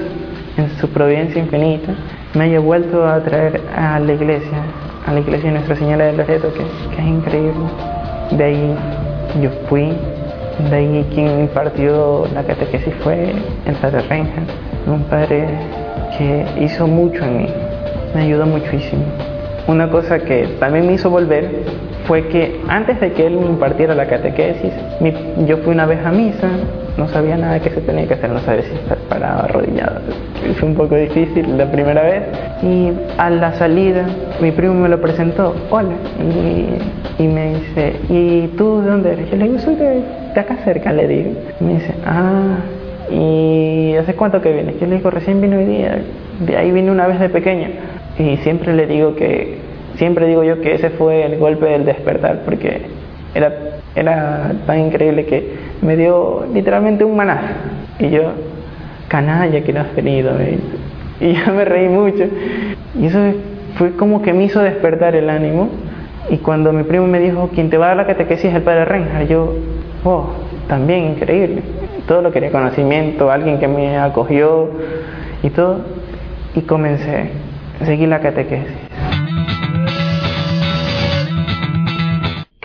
en 0.56 0.70
su 0.78 0.88
providencia 0.88 1.40
infinita, 1.40 1.94
me 2.34 2.44
haya 2.44 2.58
vuelto 2.58 3.06
a 3.06 3.20
traer 3.22 3.60
a 3.76 4.00
la 4.00 4.12
iglesia, 4.12 4.62
a 5.06 5.12
la 5.12 5.20
iglesia 5.20 5.50
de 5.50 5.54
Nuestra 5.54 5.76
Señora 5.76 6.06
de 6.06 6.12
Loreto, 6.14 6.52
que, 6.52 6.64
que 6.94 7.02
es 7.02 7.08
increíble. 7.08 7.64
De 8.32 8.44
ahí 8.44 8.74
yo 9.40 9.50
fui, 9.68 9.92
de 10.70 10.76
ahí 10.76 11.06
quien 11.14 11.40
impartió 11.40 12.26
la 12.34 12.42
catequesis 12.42 12.92
fue 13.02 13.32
el 13.64 13.74
padre 13.76 14.00
Renja, 14.08 14.42
un 14.86 15.04
padre 15.04 15.46
que 16.16 16.44
hizo 16.60 16.86
mucho 16.86 17.24
en 17.24 17.38
mí, 17.38 17.46
me 18.14 18.22
ayudó 18.22 18.46
muchísimo. 18.46 19.04
Una 19.68 19.88
cosa 19.88 20.18
que 20.18 20.48
también 20.58 20.86
me 20.86 20.94
hizo 20.94 21.10
volver 21.10 21.48
fue 22.08 22.26
que 22.28 22.58
antes 22.68 22.98
de 23.00 23.12
que 23.12 23.26
él 23.26 23.34
me 23.34 23.46
impartiera 23.46 23.94
la 23.94 24.06
catequesis, 24.06 24.72
yo 25.46 25.58
fui 25.58 25.74
una 25.74 25.84
vez 25.84 26.04
a 26.06 26.10
misa, 26.10 26.48
no 26.96 27.06
sabía 27.06 27.36
nada 27.36 27.60
que 27.60 27.68
se 27.68 27.82
tenía 27.82 28.08
que 28.08 28.14
hacer, 28.14 28.30
no 28.30 28.40
sabía 28.40 28.62
si 28.62 28.74
estar 28.74 28.96
parado, 29.10 29.44
arrodillado. 29.44 30.00
Fue 30.58 30.70
un 30.70 30.74
poco 30.74 30.96
difícil 30.96 31.58
la 31.58 31.70
primera 31.70 32.02
vez. 32.02 32.22
Y 32.62 32.92
a 33.18 33.28
la 33.28 33.52
salida, 33.52 34.06
mi 34.40 34.50
primo 34.52 34.72
me 34.72 34.88
lo 34.88 34.98
presentó, 35.02 35.54
hola, 35.68 35.94
y, 37.18 37.26
me 37.26 37.56
dice, 37.56 37.96
¿y 38.08 38.46
tú 38.56 38.80
de 38.80 38.90
dónde 38.90 39.12
eres? 39.12 39.30
Yo 39.30 39.36
le 39.36 39.44
digo, 39.44 39.58
soy 39.58 39.74
de, 39.74 40.02
acá 40.34 40.56
cerca, 40.64 40.94
le 40.94 41.06
digo. 41.06 41.30
me 41.60 41.74
dice, 41.74 41.92
ah, 42.06 42.56
¿y 43.10 43.96
hace 43.96 44.14
cuánto 44.14 44.40
que 44.40 44.50
vienes? 44.50 44.80
Yo 44.80 44.86
le 44.86 44.96
digo, 44.96 45.10
recién 45.10 45.42
vino 45.42 45.58
hoy 45.58 45.66
día, 45.66 45.98
de 46.40 46.56
ahí 46.56 46.70
vine 46.70 46.90
una 46.90 47.06
vez 47.06 47.20
de 47.20 47.28
pequeño. 47.28 47.68
Y 48.18 48.38
siempre 48.38 48.74
le 48.74 48.86
digo 48.86 49.14
que, 49.14 49.67
siempre 49.98 50.26
digo 50.26 50.44
yo 50.44 50.60
que 50.60 50.74
ese 50.74 50.90
fue 50.90 51.24
el 51.26 51.38
golpe 51.38 51.66
del 51.66 51.84
despertar, 51.84 52.42
porque 52.44 52.82
era, 53.34 53.52
era 53.94 54.52
tan 54.66 54.78
increíble 54.78 55.26
que 55.26 55.52
me 55.82 55.96
dio 55.96 56.46
literalmente 56.52 57.04
un 57.04 57.16
maná. 57.16 57.40
Y 57.98 58.10
yo 58.10 58.22
canalla 59.08 59.60
que 59.62 59.72
no 59.72 59.80
has 59.80 59.94
venido. 59.94 60.32
Y 61.20 61.32
yo 61.32 61.52
me 61.52 61.64
reí 61.64 61.88
mucho. 61.88 62.28
Y 62.96 63.06
eso 63.06 63.18
fue 63.74 63.96
como 63.96 64.22
que 64.22 64.32
me 64.32 64.44
hizo 64.44 64.60
despertar 64.60 65.16
el 65.16 65.28
ánimo. 65.28 65.68
Y 66.30 66.36
cuando 66.36 66.72
mi 66.72 66.84
primo 66.84 67.08
me 67.08 67.18
dijo, 67.18 67.50
quien 67.52 67.70
te 67.70 67.76
va 67.76 67.86
a 67.86 67.88
dar 67.88 67.96
la 67.96 68.06
catequesis 68.06 68.44
es 68.44 68.54
el 68.54 68.62
padre 68.62 68.84
Reinhardt, 68.84 69.28
yo, 69.28 69.52
oh, 70.04 70.26
también 70.68 71.06
increíble. 71.06 71.62
Todo 72.06 72.22
lo 72.22 72.30
quería 72.30 72.52
conocimiento, 72.52 73.32
alguien 73.32 73.58
que 73.58 73.66
me 73.66 73.98
acogió 73.98 74.70
y 75.42 75.50
todo. 75.50 75.80
Y 76.54 76.60
comencé, 76.60 77.30
seguí 77.84 78.06
la 78.06 78.20
catequesis. 78.20 78.87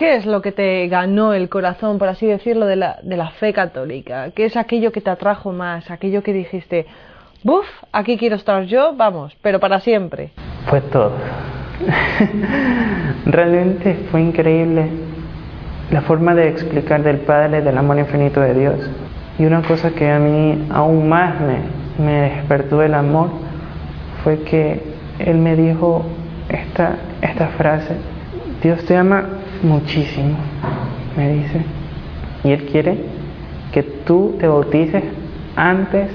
¿Qué 0.04 0.16
es 0.16 0.26
lo 0.26 0.42
que 0.42 0.52
te 0.52 0.86
ganó 0.88 1.32
el 1.32 1.48
corazón, 1.48 1.96
por 1.96 2.08
así 2.08 2.26
decirlo, 2.26 2.66
de 2.66 2.76
la, 2.76 2.98
de 3.02 3.16
la 3.16 3.30
fe 3.30 3.54
católica? 3.54 4.32
¿Qué 4.32 4.44
es 4.44 4.54
aquello 4.54 4.92
que 4.92 5.00
te 5.00 5.08
atrajo 5.08 5.50
más? 5.50 5.90
Aquello 5.90 6.22
que 6.22 6.34
dijiste, 6.34 6.84
buf, 7.42 7.64
aquí 7.90 8.18
quiero 8.18 8.36
estar 8.36 8.64
yo, 8.64 8.92
vamos, 8.94 9.34
pero 9.40 9.58
para 9.60 9.80
siempre. 9.80 10.32
Fue 10.66 10.82
todo. 10.82 11.12
Realmente 13.24 13.96
fue 14.10 14.20
increíble 14.20 14.90
la 15.90 16.02
forma 16.02 16.34
de 16.34 16.50
explicar 16.50 17.02
del 17.02 17.20
Padre 17.20 17.62
del 17.62 17.78
amor 17.78 17.98
infinito 17.98 18.42
de 18.42 18.52
Dios. 18.52 18.90
Y 19.38 19.46
una 19.46 19.62
cosa 19.62 19.92
que 19.92 20.10
a 20.10 20.18
mí 20.18 20.66
aún 20.68 21.08
más 21.08 21.36
me, 21.40 22.04
me 22.04 22.20
despertó 22.28 22.82
el 22.82 22.92
amor 22.92 23.30
fue 24.22 24.42
que 24.42 24.82
Él 25.18 25.38
me 25.38 25.56
dijo 25.56 26.04
esta, 26.50 26.96
esta 27.22 27.48
frase, 27.56 27.96
Dios 28.62 28.84
te 28.84 28.98
ama 28.98 29.40
muchísimo, 29.64 30.36
me 31.16 31.32
dice, 31.32 31.60
y 32.44 32.52
Él 32.52 32.64
quiere 32.66 32.98
que 33.72 33.82
tú 33.82 34.36
te 34.38 34.46
bautices 34.46 35.02
antes 35.56 36.08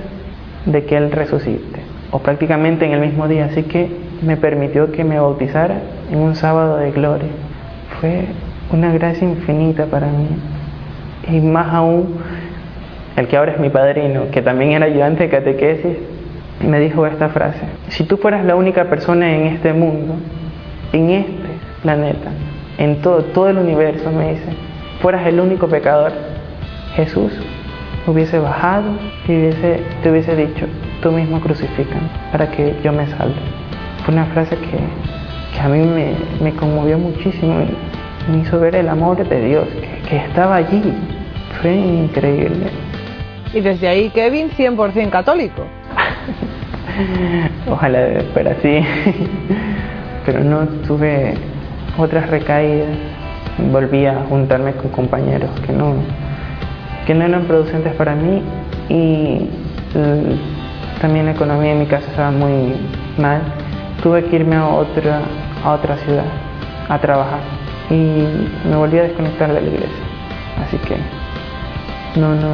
de 0.66 0.86
que 0.86 0.96
Él 0.96 1.12
resucite, 1.12 1.82
o 2.12 2.20
prácticamente 2.20 2.86
en 2.86 2.94
el 2.94 3.02
mismo 3.02 3.28
día, 3.28 3.46
así 3.46 3.64
que 3.64 3.90
me 4.22 4.38
permitió 4.38 4.92
que 4.92 5.04
me 5.04 5.20
bautizara 5.20 5.82
en 6.12 6.20
un 6.20 6.36
sábado 6.36 6.78
de 6.78 6.92
gloria. 6.92 7.30
Fue 8.00 8.26
una 8.72 8.92
gracia 8.92 9.28
infinita 9.28 9.86
para 9.86 10.08
mí. 10.08 10.28
Y 11.32 11.40
más 11.40 11.74
aún, 11.74 12.16
el 13.16 13.28
que 13.28 13.38
ahora 13.38 13.54
es 13.54 13.60
mi 13.60 13.70
padrino, 13.70 14.30
que 14.32 14.42
también 14.42 14.72
era 14.72 14.86
ayudante 14.86 15.24
de 15.24 15.30
catequesis, 15.30 15.98
me 16.66 16.80
dijo 16.80 17.06
esta 17.06 17.30
frase, 17.30 17.62
si 17.88 18.04
tú 18.04 18.18
fueras 18.18 18.44
la 18.46 18.56
única 18.56 18.86
persona 18.86 19.34
en 19.34 19.48
este 19.48 19.72
mundo, 19.74 20.16
en 20.92 21.10
este 21.10 21.48
planeta, 21.82 22.32
en 22.80 23.02
todo, 23.02 23.24
todo 23.26 23.50
el 23.50 23.58
universo, 23.58 24.10
me 24.10 24.32
dice, 24.32 24.56
fueras 25.02 25.28
el 25.28 25.40
único 25.40 25.68
pecador, 25.68 26.14
Jesús 26.96 27.32
hubiese 28.08 28.40
bajado 28.40 28.92
y 29.28 29.36
hubiese, 29.36 29.84
te 30.02 30.10
hubiese 30.10 30.36
dicho, 30.36 30.66
tú 31.02 31.12
mismo 31.12 31.40
crucifican 31.42 32.10
para 32.32 32.50
que 32.50 32.76
yo 32.84 32.92
me 32.92 33.06
salve. 33.08 33.36
Fue 34.04 34.14
una 34.14 34.26
frase 34.28 34.56
que, 34.56 34.80
que 35.54 35.60
a 35.60 35.68
mí 35.68 35.80
me, 35.80 36.16
me, 36.42 36.56
conmovió 36.56 36.98
muchísimo 36.98 37.62
y 37.62 38.32
me 38.32 38.38
hizo 38.40 38.60
ver 38.60 38.76
el 38.76 38.88
amor 38.88 39.28
de 39.28 39.46
Dios 39.46 39.68
que, 39.68 40.10
que 40.10 40.18
estaba 40.18 40.56
allí. 40.56 40.82
Fue 41.62 41.76
increíble. 41.76 42.72
Y 43.54 43.60
desde 43.60 43.88
ahí 43.88 44.10
Kevin 44.10 44.50
100% 44.52 45.10
católico. 45.10 45.64
Ojalá 47.70 48.22
fuera 48.34 48.52
así. 48.52 48.80
Pero 50.26 50.44
no 50.44 50.66
tuve 50.88 51.36
otras 51.98 52.30
recaídas. 52.30 52.90
Volví 53.72 54.06
a 54.06 54.24
juntarme 54.30 54.74
con 54.74 54.90
compañeros 54.92 55.50
que 55.66 55.74
no, 55.74 55.96
que 57.06 57.14
no 57.14 57.26
eran 57.26 57.44
producentes 57.44 57.94
para 57.96 58.16
mí 58.16 58.42
y 58.88 59.50
también 61.02 61.26
la 61.26 61.32
economía 61.32 61.72
en 61.72 61.80
mi 61.80 61.86
casa 61.86 62.08
estaba 62.10 62.32
muy 62.32 62.76
mal. 63.18 63.42
Tuve 64.02 64.24
que 64.26 64.38
irme 64.38 64.56
a 64.56 64.68
otra, 64.68 65.22
a 65.64 65.72
otra 65.72 65.98
ciudad 65.98 66.26
a 66.90 67.00
trabajar 67.00 67.40
y 67.90 67.94
me 68.68 68.76
volví 68.76 68.98
a 68.98 69.04
desconectar 69.04 69.54
de 69.54 69.62
la 69.62 69.68
iglesia. 69.68 70.04
Así 70.64 70.78
que 70.78 70.98
no, 72.20 72.36
no, 72.36 72.54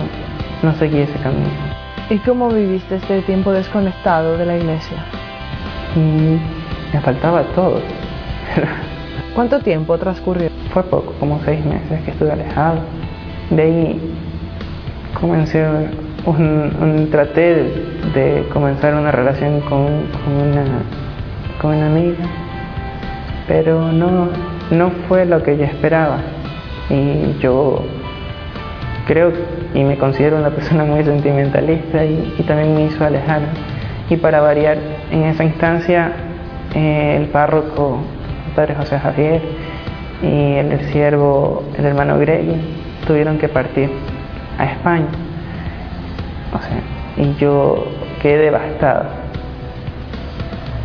no 0.64 0.74
seguí 0.76 1.00
ese 1.00 1.18
camino. 1.20 1.50
¿Y 2.10 2.18
cómo 2.20 2.50
viviste 2.50 2.96
este 2.96 3.22
tiempo 3.24 3.52
desconectado 3.52 4.38
de 4.38 4.46
la 4.46 4.58
iglesia? 4.58 4.98
Y 5.96 6.40
me 6.94 7.02
faltaba 7.02 7.44
todo. 7.56 7.82
¿Cuánto 9.36 9.60
tiempo 9.60 9.98
transcurrió? 9.98 10.50
Fue 10.72 10.82
poco, 10.84 11.14
como 11.20 11.42
seis 11.44 11.60
meses 11.66 12.02
que 12.06 12.12
estuve 12.12 12.32
alejado. 12.32 12.78
De 13.50 13.62
ahí 13.64 14.16
comencé 15.20 15.62
un, 16.26 17.10
traté 17.12 17.70
de, 18.14 18.46
comenzar 18.54 18.96
una 18.96 19.12
relación 19.12 19.60
con, 19.60 19.82
una, 19.82 20.64
con 21.62 21.76
una 21.76 21.88
amiga, 21.88 22.24
pero 23.46 23.92
no, 23.92 24.30
no 24.72 24.92
fue 25.10 25.26
lo 25.26 25.44
que 25.44 25.58
yo 25.58 25.66
esperaba. 25.66 26.20
Y 26.90 27.38
yo 27.42 27.84
creo 29.06 29.34
y 29.74 29.84
me 29.84 29.98
considero 29.98 30.38
una 30.38 30.52
persona 30.52 30.86
muy 30.86 31.04
sentimentalista 31.04 32.06
y, 32.06 32.36
y 32.40 32.44
también 32.44 32.74
me 32.74 32.86
hizo 32.86 33.04
alejar. 33.04 33.42
Y 34.10 34.16
para 34.16 34.40
variar, 34.40 34.78
en 35.12 35.24
esa 35.24 35.44
instancia, 35.44 36.14
eh, 36.74 37.18
el 37.20 37.28
párroco, 37.28 38.00
el 38.56 38.68
padre 38.68 38.76
José 38.76 38.98
Javier, 39.00 39.42
y 40.22 40.54
el 40.54 40.80
siervo, 40.92 41.64
el 41.78 41.86
hermano 41.86 42.18
Greg, 42.18 42.46
tuvieron 43.06 43.38
que 43.38 43.50
partir 43.50 43.90
a 44.58 44.66
España. 44.66 45.08
Y 47.18 47.36
yo 47.36 47.86
quedé 48.22 48.38
devastado, 48.38 49.08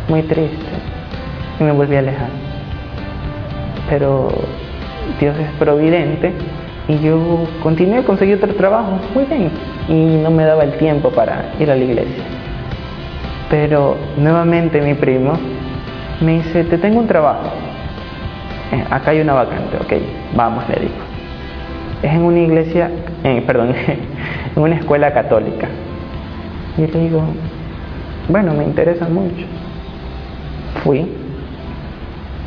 muy 0.09 0.21
triste, 0.23 0.65
y 1.59 1.63
me 1.63 1.71
volví 1.71 1.95
a 1.95 1.99
alejar. 1.99 2.27
Pero 3.89 4.27
Dios 5.21 5.37
es 5.37 5.49
providente 5.57 6.33
y 6.89 6.99
yo 6.99 7.47
continué, 7.63 7.99
a 7.99 8.03
conseguir 8.03 8.35
otro 8.35 8.53
trabajo, 8.55 8.99
muy 9.13 9.23
bien, 9.25 9.49
y 9.87 10.21
no 10.21 10.29
me 10.29 10.43
daba 10.43 10.65
el 10.65 10.73
tiempo 10.73 11.09
para 11.09 11.53
ir 11.57 11.71
a 11.71 11.75
la 11.75 11.83
iglesia. 11.83 12.23
Pero 13.49 13.95
nuevamente 14.17 14.81
mi 14.81 14.93
primo 14.93 15.33
me 16.21 16.33
dice, 16.33 16.63
te 16.63 16.77
tengo 16.77 16.99
un 16.99 17.07
trabajo, 17.07 17.49
eh, 18.71 18.85
acá 18.89 19.11
hay 19.11 19.21
una 19.21 19.33
vacante, 19.33 19.77
ok, 19.77 19.93
vamos, 20.35 20.63
le 20.69 20.81
digo. 20.81 20.93
Es 22.03 22.13
en 22.13 22.21
una 22.21 22.39
iglesia, 22.39 22.89
eh, 23.23 23.43
perdón, 23.45 23.73
en 24.55 24.61
una 24.61 24.75
escuela 24.75 25.13
católica. 25.13 25.67
Y 26.77 26.87
le 26.87 26.99
digo, 26.99 27.21
bueno, 28.29 28.53
me 28.53 28.63
interesa 28.63 29.07
mucho. 29.09 29.45
Fui 30.83 31.05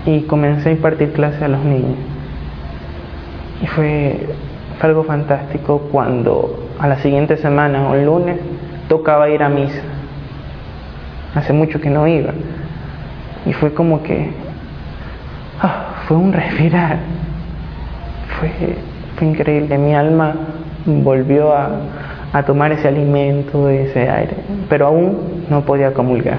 y 0.07 0.21
comencé 0.23 0.71
a 0.71 0.73
impartir 0.73 1.13
clases 1.13 1.43
a 1.43 1.49
los 1.49 1.65
niños. 1.65 1.97
Y 3.63 3.67
fue, 3.67 4.29
fue 4.79 4.89
algo 4.89 5.05
fantástico 5.05 5.89
cuando 5.93 6.69
a 6.79 6.89
la 6.89 6.97
siguiente 6.97 7.37
semana 7.37 7.93
el 7.95 8.07
lunes 8.07 8.39
tocaba 8.89 9.29
ir 9.29 9.43
a 9.43 9.49
misa. 9.49 9.83
Hace 11.35 11.53
mucho 11.53 11.81
que 11.81 11.91
no 11.91 12.07
iba. 12.07 12.33
Y 13.47 13.53
fue 13.53 13.73
como 13.75 14.03
que 14.03 14.31
ah, 15.61 16.03
fue 16.07 16.17
un 16.17 16.33
respirar. 16.33 16.99
Fue, 18.39 18.51
fue 19.17 19.27
increíble. 19.29 19.79
Mi 19.79 19.95
alma 19.95 20.35
volvió 20.87 21.53
a, 21.53 21.71
a 22.33 22.43
tomar 22.43 22.73
ese 22.73 22.89
alimento, 22.89 23.69
ese 23.69 24.09
aire, 24.11 24.37
pero 24.69 24.87
aún 24.89 25.45
no 25.49 25.63
podía 25.63 25.93
comulgar. 25.93 26.39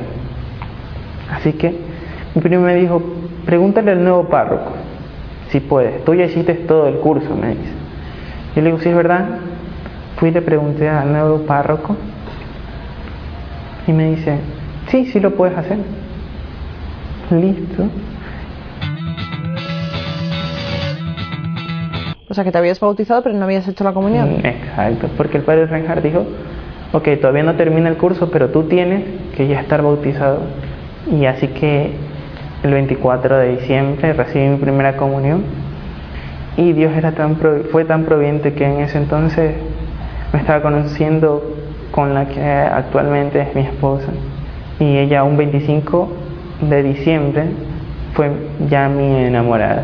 Así 1.32 1.54
que 1.54 1.74
mi 2.34 2.42
primo 2.42 2.64
me 2.64 2.76
dijo, 2.76 3.02
pregúntale 3.46 3.92
al 3.92 4.04
nuevo 4.04 4.26
párroco 4.26 4.74
si 5.52 5.60
puedes. 5.60 6.04
Tú 6.04 6.14
ya 6.14 6.26
hiciste 6.26 6.54
todo 6.54 6.88
el 6.88 6.96
curso, 6.96 7.36
me 7.36 7.50
dice. 7.50 7.72
Yo 8.56 8.62
le 8.62 8.68
digo, 8.68 8.80
sí, 8.80 8.90
es 8.90 8.96
verdad. 8.96 9.26
Fui 10.18 10.30
y 10.30 10.32
le 10.32 10.42
pregunté 10.42 10.90
al 10.90 11.12
nuevo 11.12 11.40
párroco 11.40 11.96
y 13.88 13.92
me 13.92 14.12
dice, 14.12 14.38
sí, 14.88 15.06
sí 15.06 15.20
lo 15.20 15.32
puedes 15.32 15.58
hacer. 15.58 15.78
Listo. 17.32 17.90
O 22.28 22.34
sea, 22.34 22.44
que 22.44 22.52
te 22.52 22.58
habías 22.58 22.80
bautizado 22.80 23.24
pero 23.24 23.36
no 23.36 23.46
habías 23.46 23.68
hecho 23.68 23.84
la 23.84 23.94
comunión. 23.94 24.46
Exacto, 24.46 25.10
porque 25.16 25.38
el 25.38 25.44
padre 25.44 25.68
Reinhardt 25.68 26.04
dijo, 26.04 26.26
ok, 26.92 27.08
todavía 27.22 27.44
no 27.44 27.56
termina 27.56 27.90
el 27.90 27.98
curso, 27.98 28.30
pero 28.30 28.50
tú 28.50 28.64
tienes 28.64 29.04
que 29.36 29.48
ya 29.48 29.62
estar 29.62 29.82
bautizado. 29.82 30.40
Y 31.12 31.26
así 31.26 31.48
que 31.50 31.92
el 32.64 32.72
24 32.72 33.38
de 33.38 33.58
diciembre 33.58 34.14
recibí 34.14 34.48
mi 34.48 34.58
primera 34.58 34.98
comunión 34.98 35.44
y 36.58 36.74
Dios 36.74 36.94
era 36.96 37.12
tan 37.12 37.38
fue 37.72 37.86
tan 37.86 38.06
providente 38.06 38.54
que 38.54 38.66
en 38.66 38.80
ese 38.80 38.98
entonces 38.98 39.54
me 40.34 40.40
estaba 40.40 40.62
conociendo 40.62 41.44
con 41.92 42.14
la 42.14 42.28
que 42.28 42.42
actualmente 42.42 43.42
es 43.42 43.56
mi 43.56 43.62
esposa 43.62 44.08
y 44.80 44.98
ella 44.98 45.24
un 45.24 45.38
25 45.38 46.25
de 46.62 46.84
diciembre 46.84 47.44
fue 48.14 48.32
ya 48.70 48.88
mi 48.90 49.26
enamorada. 49.26 49.84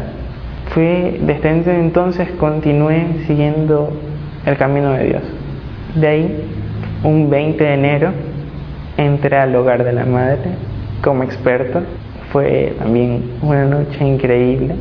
Fui 0.70 1.20
desde 1.22 1.60
ese 1.60 1.80
entonces 1.80 2.30
continué 2.40 3.26
siguiendo 3.28 3.92
el 4.46 4.58
camino 4.58 4.94
de 4.94 5.04
Dios. 5.06 5.24
De 5.96 6.08
ahí 6.08 6.46
un 7.04 7.30
20 7.30 7.64
de 7.64 7.74
enero 7.74 8.12
entré 8.98 9.38
al 9.38 9.56
hogar 9.56 9.84
de 9.84 9.92
la 9.92 10.06
madre 10.06 10.52
como 11.04 11.24
experto. 11.24 11.82
Fue 12.32 12.74
también 12.80 13.24
una 13.42 13.66
noche 13.66 14.06
increíble. 14.06 14.76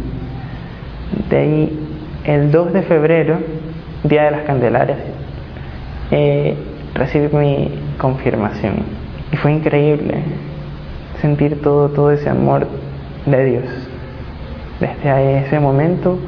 De 1.28 1.36
ahí, 1.36 1.78
el 2.24 2.52
2 2.52 2.72
de 2.72 2.82
febrero, 2.82 3.38
Día 4.04 4.24
de 4.24 4.30
las 4.30 4.42
Candelarias, 4.42 4.98
eh, 6.12 6.54
recibí 6.94 7.36
mi 7.36 7.70
confirmación. 7.98 8.74
Y 9.32 9.36
fue 9.36 9.52
increíble 9.52 10.22
sentir 11.20 11.60
todo, 11.62 11.88
todo 11.90 12.10
ese 12.10 12.28
amor 12.28 12.66
de 13.26 13.44
Dios. 13.44 13.64
Desde 14.80 15.46
ese 15.46 15.60
momento 15.60 16.18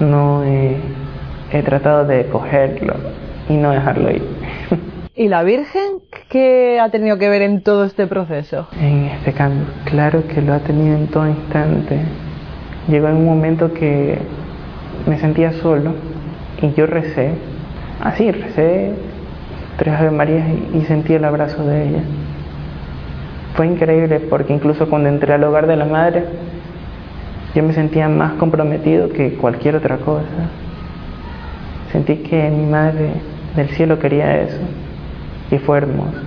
no 0.00 0.42
he 0.44 1.62
tratado 1.64 2.06
de 2.06 2.26
cogerlo 2.26 2.94
y 3.48 3.54
no 3.54 3.70
dejarlo 3.70 4.10
ir. 4.10 4.22
¿Y 5.16 5.28
la 5.28 5.44
Virgen 5.44 6.00
qué 6.28 6.80
ha 6.80 6.90
tenido 6.90 7.18
que 7.18 7.28
ver 7.28 7.42
en 7.42 7.62
todo 7.62 7.84
este 7.84 8.08
proceso? 8.08 8.66
En 8.80 9.04
este 9.04 9.32
cambio, 9.32 9.64
claro 9.84 10.26
que 10.26 10.42
lo 10.42 10.54
ha 10.54 10.58
tenido 10.58 10.96
en 10.96 11.06
todo 11.06 11.28
instante. 11.28 12.00
Llegó 12.88 13.06
un 13.06 13.24
momento 13.24 13.72
que 13.72 14.18
me 15.06 15.16
sentía 15.18 15.52
solo 15.52 15.92
y 16.60 16.72
yo 16.72 16.86
recé, 16.86 17.30
así 18.02 18.32
recé 18.32 18.92
tres 19.76 19.94
Ave 19.94 20.10
Marías 20.10 20.48
y 20.74 20.80
sentí 20.82 21.14
el 21.14 21.24
abrazo 21.24 21.64
de 21.64 21.88
ella. 21.88 22.02
Fue 23.54 23.66
increíble 23.66 24.20
porque 24.20 24.52
incluso 24.52 24.88
cuando 24.88 25.08
entré 25.08 25.34
al 25.34 25.44
hogar 25.44 25.66
de 25.66 25.76
la 25.76 25.84
madre, 25.84 26.24
yo 27.54 27.62
me 27.62 27.72
sentía 27.72 28.08
más 28.08 28.32
comprometido 28.32 29.10
que 29.10 29.34
cualquier 29.34 29.76
otra 29.76 29.98
cosa. 29.98 30.50
Sentí 31.92 32.16
que 32.16 32.50
mi 32.50 32.66
madre 32.66 33.10
del 33.54 33.68
cielo 33.70 34.00
quería 34.00 34.40
eso 34.42 34.58
y 35.50 35.58
fue 35.58 35.78
hermoso. 35.78 36.18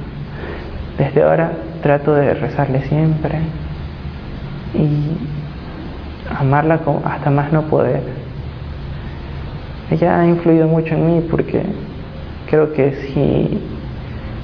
Desde 0.97 1.23
ahora 1.23 1.51
trato 1.81 2.13
de 2.13 2.33
rezarle 2.33 2.81
siempre 2.83 3.39
y 4.73 5.17
amarla 6.33 6.79
hasta 7.05 7.29
más 7.29 7.51
no 7.51 7.63
poder. 7.63 8.01
Ella 9.91 10.21
ha 10.21 10.27
influido 10.27 10.67
mucho 10.67 10.95
en 10.95 11.07
mí 11.07 11.27
porque 11.29 11.63
creo 12.49 12.73
que 12.73 12.93
si, 12.93 13.59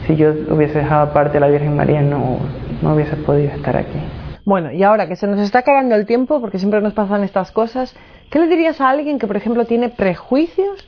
si 0.08 0.16
yo 0.16 0.34
hubiese 0.50 0.80
dejado 0.80 1.04
aparte 1.04 1.38
a 1.38 1.42
la 1.42 1.48
Virgen 1.48 1.76
María 1.76 2.02
no, 2.02 2.40
no 2.82 2.94
hubiese 2.94 3.16
podido 3.16 3.52
estar 3.52 3.78
aquí. 3.78 4.00
Bueno, 4.46 4.72
y 4.72 4.84
ahora 4.84 5.08
que 5.08 5.16
se 5.16 5.26
nos 5.26 5.40
está 5.40 5.60
acabando 5.60 5.96
el 5.96 6.06
tiempo, 6.06 6.42
porque 6.42 6.60
siempre 6.60 6.82
nos 6.82 6.94
pasan 6.94 7.24
estas 7.24 7.52
cosas, 7.52 7.96
¿qué 8.30 8.40
le 8.40 8.48
dirías 8.48 8.82
a 8.82 8.90
alguien 8.90 9.18
que, 9.18 9.28
por 9.28 9.38
ejemplo, 9.38 9.66
tiene 9.66 9.90
prejuicios 9.90 10.86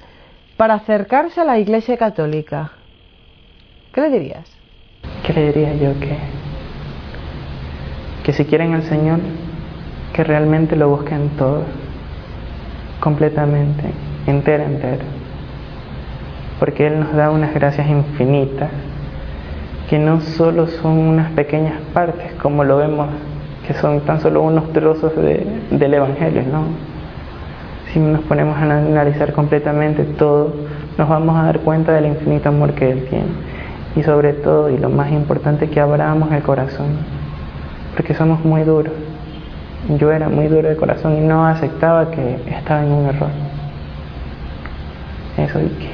para 0.57 0.73
acercarse 0.73 1.39
a 1.39 1.45
la 1.45 1.57
Iglesia 1.57 1.95
Católica? 1.97 2.71
¿Qué 3.93 4.01
le 4.01 4.09
dirías? 4.09 4.51
¿Qué 5.25 5.31
le 5.31 5.47
diría 5.47 5.73
yo? 5.75 5.97
Que, 6.01 6.17
que 8.25 8.33
si 8.33 8.43
quieren 8.43 8.73
al 8.73 8.83
Señor, 8.83 9.19
que 10.13 10.23
realmente 10.25 10.75
lo 10.75 10.89
busquen 10.89 11.29
todo, 11.37 11.63
completamente, 12.99 13.83
entero, 14.27 14.63
entero. 14.63 15.03
Porque 16.59 16.87
Él 16.87 16.99
nos 16.99 17.13
da 17.13 17.31
unas 17.31 17.53
gracias 17.53 17.87
infinitas, 17.87 18.69
que 19.89 19.99
no 19.99 20.21
solo 20.21 20.67
son 20.67 20.97
unas 20.97 21.31
pequeñas 21.31 21.79
partes, 21.93 22.31
como 22.41 22.63
lo 22.63 22.77
vemos, 22.77 23.07
que 23.67 23.73
son 23.73 24.01
tan 24.01 24.21
solo 24.21 24.41
unos 24.41 24.71
trozos 24.73 25.15
de, 25.15 25.45
del 25.71 25.93
Evangelio, 25.93 26.43
¿no? 26.51 26.63
Si 27.91 27.99
nos 27.99 28.21
ponemos 28.21 28.57
a 28.57 28.63
analizar 28.63 29.33
completamente 29.33 30.03
todo, 30.03 30.53
nos 30.97 31.07
vamos 31.09 31.37
a 31.37 31.43
dar 31.43 31.59
cuenta 31.59 31.93
del 31.93 32.07
infinito 32.07 32.49
amor 32.49 32.73
que 32.73 32.91
Él 32.91 33.07
tiene 33.09 33.55
y 33.95 34.03
sobre 34.03 34.33
todo, 34.33 34.69
y 34.69 34.77
lo 34.77 34.89
más 34.89 35.11
importante, 35.11 35.69
que 35.69 35.79
abramos 35.79 36.31
el 36.31 36.43
corazón, 36.43 36.87
porque 37.95 38.13
somos 38.13 38.43
muy 38.43 38.63
duros. 38.63 38.93
Yo 39.97 40.11
era 40.11 40.27
muy 40.27 40.47
duro 40.47 40.67
de 40.67 40.75
corazón 40.75 41.15
y 41.15 41.21
no 41.21 41.45
aceptaba 41.45 42.11
que 42.11 42.39
estaba 42.47 42.83
en 42.83 42.91
un 42.91 43.05
error. 43.05 43.29
Eso 45.37 45.61
y 45.61 45.67
que 45.67 45.91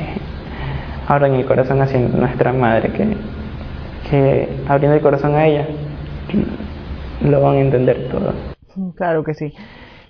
abran 1.07 1.33
el 1.33 1.45
corazón 1.45 1.81
hacia 1.81 1.99
nuestra 1.99 2.53
madre, 2.53 2.89
que, 2.91 3.17
que 4.09 4.49
abriendo 4.67 4.95
el 4.95 5.01
corazón 5.01 5.35
a 5.35 5.47
ella, 5.47 5.67
lo 7.21 7.41
van 7.41 7.55
a 7.55 7.59
entender 7.59 8.09
todo. 8.09 8.33
Claro 8.95 9.23
que 9.23 9.33
sí. 9.33 9.53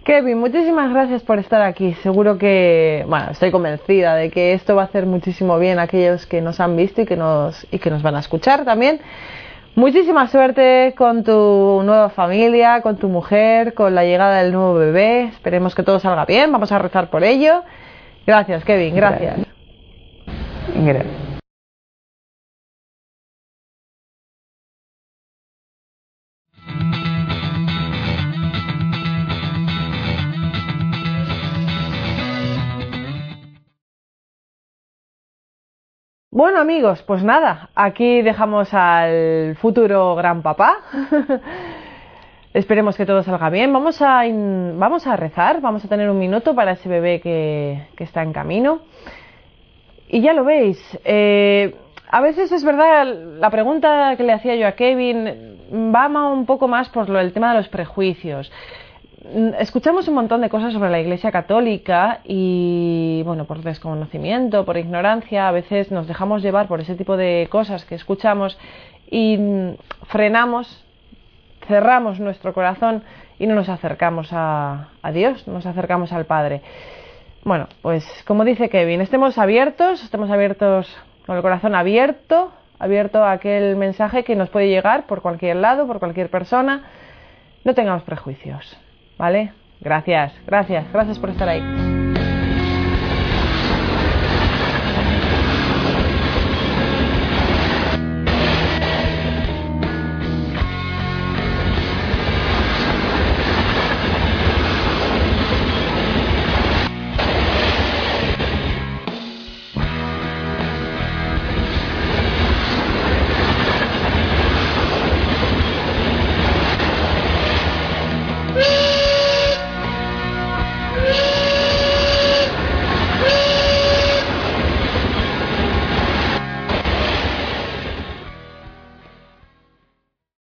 Kevin, 0.03 0.39
muchísimas 0.39 0.91
gracias 0.91 1.21
por 1.21 1.37
estar 1.37 1.61
aquí. 1.61 1.93
Seguro 2.01 2.39
que, 2.39 3.05
bueno, 3.07 3.31
estoy 3.31 3.51
convencida 3.51 4.15
de 4.15 4.31
que 4.31 4.53
esto 4.53 4.75
va 4.75 4.83
a 4.83 4.85
hacer 4.85 5.05
muchísimo 5.05 5.59
bien 5.59 5.77
a 5.77 5.83
aquellos 5.83 6.25
que 6.25 6.41
nos 6.41 6.59
han 6.59 6.75
visto 6.75 7.01
y 7.01 7.05
que 7.05 7.15
nos, 7.15 7.67
y 7.71 7.77
que 7.77 7.91
nos 7.91 8.01
van 8.01 8.15
a 8.15 8.19
escuchar 8.19 8.65
también. 8.65 8.99
Muchísima 9.75 10.27
suerte 10.27 10.95
con 10.97 11.23
tu 11.23 11.81
nueva 11.83 12.09
familia, 12.09 12.81
con 12.81 12.97
tu 12.97 13.09
mujer, 13.09 13.73
con 13.75 13.93
la 13.93 14.03
llegada 14.03 14.41
del 14.41 14.51
nuevo 14.51 14.73
bebé. 14.73 15.25
Esperemos 15.25 15.75
que 15.75 15.83
todo 15.83 15.99
salga 15.99 16.25
bien. 16.25 16.51
Vamos 16.51 16.71
a 16.71 16.79
rezar 16.79 17.09
por 17.09 17.23
ello. 17.23 17.63
Gracias, 18.25 18.65
Kevin. 18.65 18.95
Gracias. 18.95 19.37
gracias. 20.75 21.20
Bueno 36.33 36.61
amigos, 36.61 37.03
pues 37.03 37.25
nada, 37.25 37.71
aquí 37.75 38.21
dejamos 38.21 38.73
al 38.73 39.57
futuro 39.57 40.15
gran 40.15 40.41
papá. 40.41 40.77
Esperemos 42.53 42.95
que 42.95 43.05
todo 43.05 43.21
salga 43.21 43.49
bien. 43.49 43.73
Vamos 43.73 44.01
a, 44.01 44.23
vamos 44.23 45.07
a 45.07 45.17
rezar, 45.17 45.59
vamos 45.59 45.83
a 45.83 45.89
tener 45.89 46.09
un 46.09 46.17
minuto 46.17 46.55
para 46.55 46.71
ese 46.71 46.87
bebé 46.87 47.19
que, 47.19 47.85
está 47.97 48.23
en 48.23 48.31
camino. 48.31 48.79
Y 50.07 50.21
ya 50.21 50.31
lo 50.31 50.45
veis, 50.45 50.79
eh, 51.03 51.75
a 52.09 52.21
veces 52.21 52.49
es 52.53 52.63
verdad, 52.63 53.05
la 53.37 53.49
pregunta 53.49 54.15
que 54.15 54.23
le 54.23 54.31
hacía 54.31 54.55
yo 54.55 54.67
a 54.67 54.71
Kevin 54.71 55.93
va 55.93 56.07
un 56.31 56.45
poco 56.45 56.69
más 56.69 56.87
por 56.87 57.09
lo, 57.09 57.19
el 57.19 57.33
tema 57.33 57.51
de 57.51 57.57
los 57.57 57.67
prejuicios. 57.67 58.49
Mm, 59.23 59.53
escuchamos 59.59 60.07
un 60.07 60.15
montón 60.15 60.41
de 60.41 60.49
cosas 60.49 60.73
sobre 60.73 60.89
la 60.89 60.99
Iglesia 60.99 61.31
Católica 61.31 62.21
y, 62.23 63.21
bueno, 63.23 63.45
por 63.45 63.61
desconocimiento, 63.61 64.65
por 64.65 64.77
ignorancia, 64.77 65.47
a 65.47 65.51
veces 65.51 65.91
nos 65.91 66.07
dejamos 66.07 66.41
llevar 66.41 66.67
por 66.67 66.81
ese 66.81 66.95
tipo 66.95 67.15
de 67.17 67.47
cosas 67.51 67.85
que 67.85 67.93
escuchamos 67.95 68.57
y 69.11 69.37
mm, 69.37 69.75
frenamos, 70.07 70.83
cerramos 71.67 72.19
nuestro 72.19 72.53
corazón 72.53 73.03
y 73.37 73.45
no 73.45 73.53
nos 73.53 73.69
acercamos 73.69 74.29
a, 74.31 74.89
a 75.03 75.11
Dios, 75.11 75.47
no 75.47 75.53
nos 75.53 75.67
acercamos 75.67 76.11
al 76.13 76.25
Padre. 76.25 76.61
Bueno, 77.43 77.67
pues 77.83 78.05
como 78.25 78.43
dice 78.43 78.69
Kevin, 78.69 79.01
estemos 79.01 79.37
abiertos, 79.37 80.03
estemos 80.03 80.31
abiertos 80.31 80.97
con 81.27 81.35
el 81.35 81.43
corazón 81.43 81.75
abierto, 81.75 82.51
abierto 82.79 83.23
a 83.23 83.33
aquel 83.33 83.75
mensaje 83.75 84.23
que 84.23 84.35
nos 84.35 84.49
puede 84.49 84.67
llegar 84.67 85.05
por 85.05 85.21
cualquier 85.21 85.57
lado, 85.57 85.85
por 85.85 85.99
cualquier 85.99 86.29
persona. 86.31 86.85
No 87.63 87.75
tengamos 87.75 88.01
prejuicios. 88.01 88.79
¿Vale? 89.21 89.53
Gracias, 89.81 90.33
gracias, 90.47 90.91
gracias 90.91 91.19
por 91.19 91.29
estar 91.29 91.47
ahí. 91.47 91.90